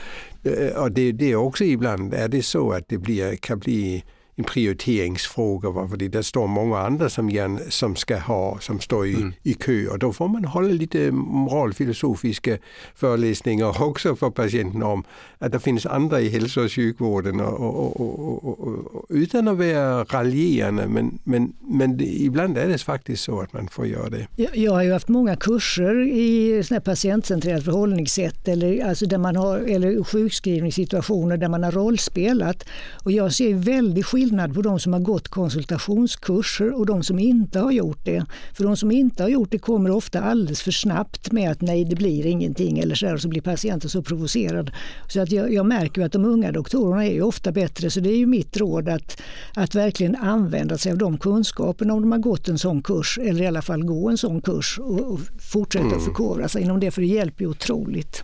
Eh, 0.43 0.81
och 0.81 0.91
det, 0.91 1.11
det 1.11 1.31
är 1.31 1.35
också 1.35 1.63
ibland 1.63 2.13
är 2.13 2.27
det 2.27 2.43
så 2.43 2.71
att 2.71 2.87
det 2.87 2.97
blir, 2.97 3.35
kan 3.35 3.59
bli 3.59 4.03
en 4.35 4.43
prioriteringsfråga. 4.43 5.69
Va? 5.69 5.87
För 5.87 5.97
det 5.97 6.23
står 6.23 6.47
många 6.47 6.77
andra 6.77 7.09
som, 7.09 7.29
gärna, 7.29 7.59
som 7.69 7.95
ska 7.95 8.17
ha, 8.17 8.59
som 8.59 8.79
står 8.79 9.07
i, 9.07 9.15
mm. 9.15 9.33
i 9.43 9.53
kö 9.53 9.87
och 9.87 9.99
då 9.99 10.13
får 10.13 10.27
man 10.27 10.45
hålla 10.45 10.67
lite 10.67 11.11
moralfilosofiska 11.11 12.57
föreläsningar 12.95 13.83
också 13.83 14.15
för 14.15 14.29
patienten 14.29 14.83
om 14.83 15.03
att 15.39 15.51
det 15.51 15.59
finns 15.59 15.85
andra 15.85 16.21
i 16.21 16.29
hälso 16.29 16.63
och 16.63 16.71
sjukvården 16.71 17.39
och, 17.39 17.99
och, 17.99 18.49
och, 18.49 19.05
utan 19.09 19.47
att 19.47 19.57
vara 19.57 20.03
raljerande 20.03 20.87
men, 20.87 21.19
men, 21.23 21.53
men 21.59 21.97
det, 21.97 22.05
ibland 22.05 22.57
är 22.57 22.67
det 22.67 22.77
faktiskt 22.77 23.23
så 23.23 23.41
att 23.41 23.53
man 23.53 23.67
får 23.67 23.87
göra 23.87 24.09
det. 24.09 24.27
Jag, 24.35 24.57
jag 24.57 24.71
har 24.71 24.83
ju 24.83 24.91
haft 24.91 25.07
många 25.07 25.35
kurser 25.35 26.07
i 26.07 26.63
såna 26.63 26.81
patientcentrerat 26.81 27.63
förhållningssätt 27.63 28.47
eller, 28.47 28.85
alltså 28.85 29.05
där 29.05 29.17
man 29.17 29.35
har, 29.35 29.57
eller 29.57 30.03
sjukskrivningssituationer 30.03 31.37
där 31.37 31.49
man 31.49 31.63
har 31.63 31.71
rollspelat 31.71 32.65
och 33.03 33.11
jag 33.11 33.33
ser 33.33 33.53
väldigt 33.53 34.05
skillnad 34.05 34.22
skillnad 34.23 34.53
på 34.53 34.61
de 34.61 34.79
som 34.79 34.93
har 34.93 34.99
gått 34.99 35.27
konsultationskurser 35.27 36.79
och 36.79 36.85
de 36.85 37.03
som 37.03 37.19
inte 37.19 37.59
har 37.59 37.71
gjort 37.71 37.99
det. 38.05 38.25
För 38.53 38.63
de 38.63 38.77
som 38.77 38.91
inte 38.91 39.23
har 39.23 39.29
gjort 39.29 39.51
det 39.51 39.59
kommer 39.59 39.91
ofta 39.91 40.21
alldeles 40.21 40.61
för 40.61 40.71
snabbt 40.71 41.31
med 41.31 41.51
att 41.51 41.61
nej, 41.61 41.85
det 41.85 41.95
blir 41.95 42.25
ingenting 42.25 42.79
eller 42.79 42.95
så, 42.95 43.05
där, 43.05 43.13
och 43.13 43.21
så 43.21 43.27
blir 43.27 43.41
patienten 43.41 43.89
så 43.89 44.01
provocerad. 44.01 44.71
Så 45.07 45.21
att 45.21 45.31
jag, 45.31 45.53
jag 45.53 45.65
märker 45.65 46.05
att 46.05 46.11
de 46.11 46.25
unga 46.25 46.51
doktorerna 46.51 47.05
är 47.05 47.13
ju 47.13 47.21
ofta 47.21 47.51
bättre, 47.51 47.89
så 47.89 47.99
det 47.99 48.09
är 48.09 48.17
ju 48.17 48.25
mitt 48.25 48.57
råd 48.57 48.89
att, 48.89 49.21
att 49.55 49.75
verkligen 49.75 50.15
använda 50.15 50.77
sig 50.77 50.91
av 50.91 50.97
de 50.97 51.17
kunskaperna 51.17 51.93
om 51.93 52.01
de 52.01 52.11
har 52.11 52.19
gått 52.19 52.47
en 52.47 52.57
sån 52.57 52.81
kurs, 52.81 53.19
eller 53.21 53.43
i 53.43 53.47
alla 53.47 53.61
fall 53.61 53.83
gå 53.83 54.09
en 54.09 54.17
sån 54.17 54.41
kurs 54.41 54.79
och, 54.79 55.13
och 55.13 55.19
fortsätta 55.39 55.85
mm. 55.85 55.99
förkovra 55.99 56.47
sig 56.47 56.61
inom 56.61 56.79
det, 56.79 56.91
för 56.91 57.01
det 57.01 57.07
hjälper 57.07 57.43
ju 57.43 57.49
otroligt. 57.49 58.23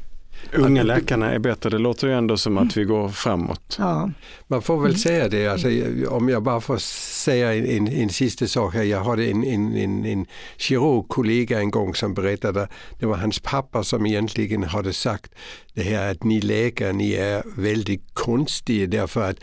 Unga 0.53 0.83
läkarna 0.83 1.31
är 1.31 1.39
bättre, 1.39 1.69
det 1.69 1.77
låter 1.77 2.07
ju 2.07 2.13
ändå 2.13 2.37
som 2.37 2.57
att 2.57 2.77
vi 2.77 2.83
går 2.83 3.09
framåt. 3.09 3.75
Ja. 3.79 4.11
Man 4.47 4.61
får 4.61 4.81
väl 4.81 4.99
säga 4.99 5.29
det, 5.29 5.47
alltså, 5.47 5.67
om 6.09 6.29
jag 6.29 6.43
bara 6.43 6.61
får 6.61 6.77
säga 6.77 7.53
en, 7.53 7.65
en, 7.65 7.87
en 7.87 8.09
sista 8.09 8.47
sak 8.47 8.73
här. 8.73 8.83
Jag 8.83 9.03
hade 9.03 9.25
en, 9.25 9.43
en, 9.43 9.75
en, 9.75 10.05
en 10.05 10.25
kirurgkollega 10.57 11.59
en 11.59 11.71
gång 11.71 11.95
som 11.95 12.13
berättade, 12.13 12.67
det 12.99 13.05
var 13.05 13.17
hans 13.17 13.39
pappa 13.39 13.83
som 13.83 14.05
egentligen 14.05 14.63
hade 14.63 14.93
sagt 14.93 15.31
det 15.73 15.83
här 15.83 16.11
att 16.11 16.23
ni 16.23 16.41
läkare, 16.41 16.93
ni 16.93 17.13
är 17.13 17.43
väldigt 17.55 18.13
konstiga 18.13 18.87
därför 18.87 19.29
att 19.29 19.37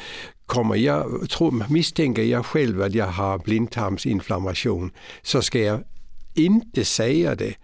kommer 0.47 0.77
jag, 0.77 1.31
tror, 1.31 1.65
misstänker 1.69 2.23
jag 2.23 2.47
själv 2.47 2.83
att 2.83 2.95
jag 2.95 3.07
har 3.07 3.39
blindtarmsinflammation 3.39 4.91
så 5.23 5.43
ska 5.43 5.59
jag 5.59 5.81
inte 6.35 6.85
säga 6.85 7.35
det. 7.35 7.55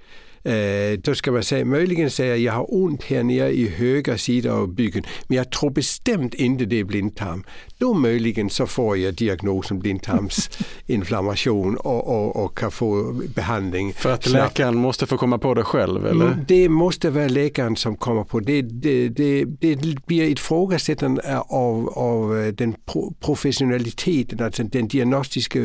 Eh, 0.44 0.98
då 0.98 1.14
ska 1.14 1.33
man 1.33 1.42
säga, 1.42 1.64
möjligen 1.64 2.11
säga 2.11 2.37
jag 2.37 2.52
har 2.52 2.74
ont 2.74 3.05
här 3.05 3.22
nere 3.22 3.50
i 3.50 3.68
höger 3.68 4.16
sida 4.16 4.52
av 4.52 4.74
byggen 4.74 5.05
men 5.26 5.37
jag 5.37 5.50
tror 5.50 5.70
bestämt 5.70 6.35
inte 6.35 6.64
det 6.64 6.81
är 6.81 6.85
blindtarm. 6.85 7.44
Då 7.83 7.95
möjligen 7.95 8.51
så 8.51 8.66
får 8.66 8.99
jag 8.99 9.14
diagnosen 9.14 9.79
blindtarmsinflammation 9.79 11.77
och, 11.85 12.09
och, 12.09 12.45
och 12.45 12.59
kan 12.59 12.71
få 12.71 13.21
behandling. 13.35 13.92
För 13.92 14.12
att 14.12 14.29
läkaren 14.29 14.77
måste 14.77 15.07
få 15.07 15.16
komma 15.16 15.38
på 15.38 15.55
det 15.55 15.64
själv? 15.64 16.07
Eller? 16.07 16.27
Mm, 16.27 16.45
det 16.49 16.68
måste 16.68 17.11
vara 17.11 17.29
läkaren 17.29 17.77
som 17.77 17.97
kommer 17.97 18.25
på 18.25 18.40
det. 18.40 18.62
Det, 18.62 19.09
det, 19.09 19.45
det 19.45 20.07
blir 20.07 20.33
ett 20.33 20.40
frågasättande 20.40 21.38
av, 21.49 21.88
av 21.88 22.38
eh, 22.38 22.47
den 22.47 22.75
professionaliteten, 23.21 24.45
alltså 24.45 24.62
den 24.62 24.88
diagnostiska 24.88 25.59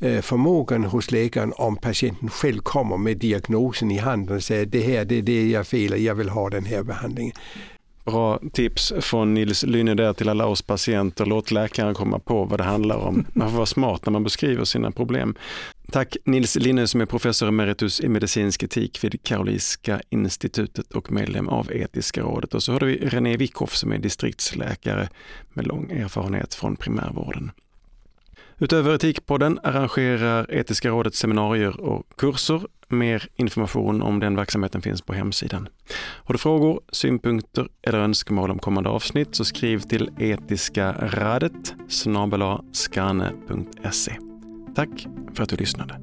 eh, 0.00 0.20
förmågan 0.20 0.84
hos 0.84 1.10
läkaren 1.10 1.52
om 1.56 1.76
patienten 1.76 2.28
själv 2.28 2.58
kommer 2.58 2.96
med 2.96 3.18
diagnosen 3.18 3.90
i 3.90 3.98
handen 3.98 4.36
och 4.36 4.42
säger 4.42 4.66
det 4.66 4.80
här 4.80 5.04
det 5.04 5.18
är 5.18 5.22
det 5.22 5.50
jag 5.50 5.66
felar, 5.66 5.96
jag 5.96 6.14
vill 6.14 6.28
ha 6.28 6.50
den 6.50 6.64
här 6.64 6.82
behandlingen. 6.82 7.34
Bra 8.06 8.40
tips 8.52 8.92
från 9.00 9.34
Nils 9.34 9.62
Lynne 9.62 9.94
där 9.94 10.12
till 10.12 10.28
alla 10.28 10.46
oss 10.46 10.62
patienter. 10.62 11.26
Låt 11.26 11.50
läkaren 11.50 11.94
komma 11.94 12.18
på 12.18 12.44
vad 12.44 12.60
det 12.60 12.64
handlar 12.64 12.96
om. 12.96 13.26
Man 13.32 13.48
får 13.48 13.56
vara 13.56 13.66
smart 13.66 14.06
när 14.06 14.12
man 14.12 14.24
beskriver 14.24 14.64
sina 14.64 14.90
problem. 14.90 15.34
Tack 15.90 16.16
Nils 16.24 16.56
Linne 16.56 16.86
som 16.86 17.00
är 17.00 17.06
professor 17.06 17.48
emeritus 17.48 18.00
i 18.00 18.08
medicinsk 18.08 18.62
etik 18.62 19.04
vid 19.04 19.22
Karolinska 19.22 20.00
institutet 20.10 20.92
och 20.92 21.12
medlem 21.12 21.48
av 21.48 21.72
Etiska 21.72 22.20
rådet. 22.20 22.54
Och 22.54 22.62
så 22.62 22.72
har 22.72 22.80
vi 22.80 22.96
René 22.96 23.36
Wickhoff 23.36 23.76
som 23.76 23.92
är 23.92 23.98
distriktsläkare 23.98 25.08
med 25.52 25.66
lång 25.66 25.90
erfarenhet 25.90 26.54
från 26.54 26.76
primärvården. 26.76 27.50
Utöver 28.58 28.94
Etikpodden 28.94 29.58
arrangerar 29.62 30.54
Etiska 30.54 30.88
rådet 30.88 31.14
seminarier 31.14 31.80
och 31.80 32.06
kurser. 32.16 32.62
Mer 32.88 33.28
information 33.36 34.02
om 34.02 34.20
den 34.20 34.36
verksamheten 34.36 34.82
finns 34.82 35.02
på 35.02 35.12
hemsidan. 35.12 35.68
Har 35.98 36.32
du 36.32 36.38
frågor, 36.38 36.80
synpunkter 36.92 37.68
eller 37.82 37.98
önskemål 37.98 38.50
om 38.50 38.58
kommande 38.58 38.90
avsnitt 38.90 39.34
så 39.34 39.44
skriv 39.44 39.78
till 39.78 40.10
etiskaradet 40.18 41.74
skane.se. 42.72 44.16
Tack 44.74 45.06
för 45.34 45.42
att 45.42 45.48
du 45.48 45.56
lyssnade. 45.56 46.00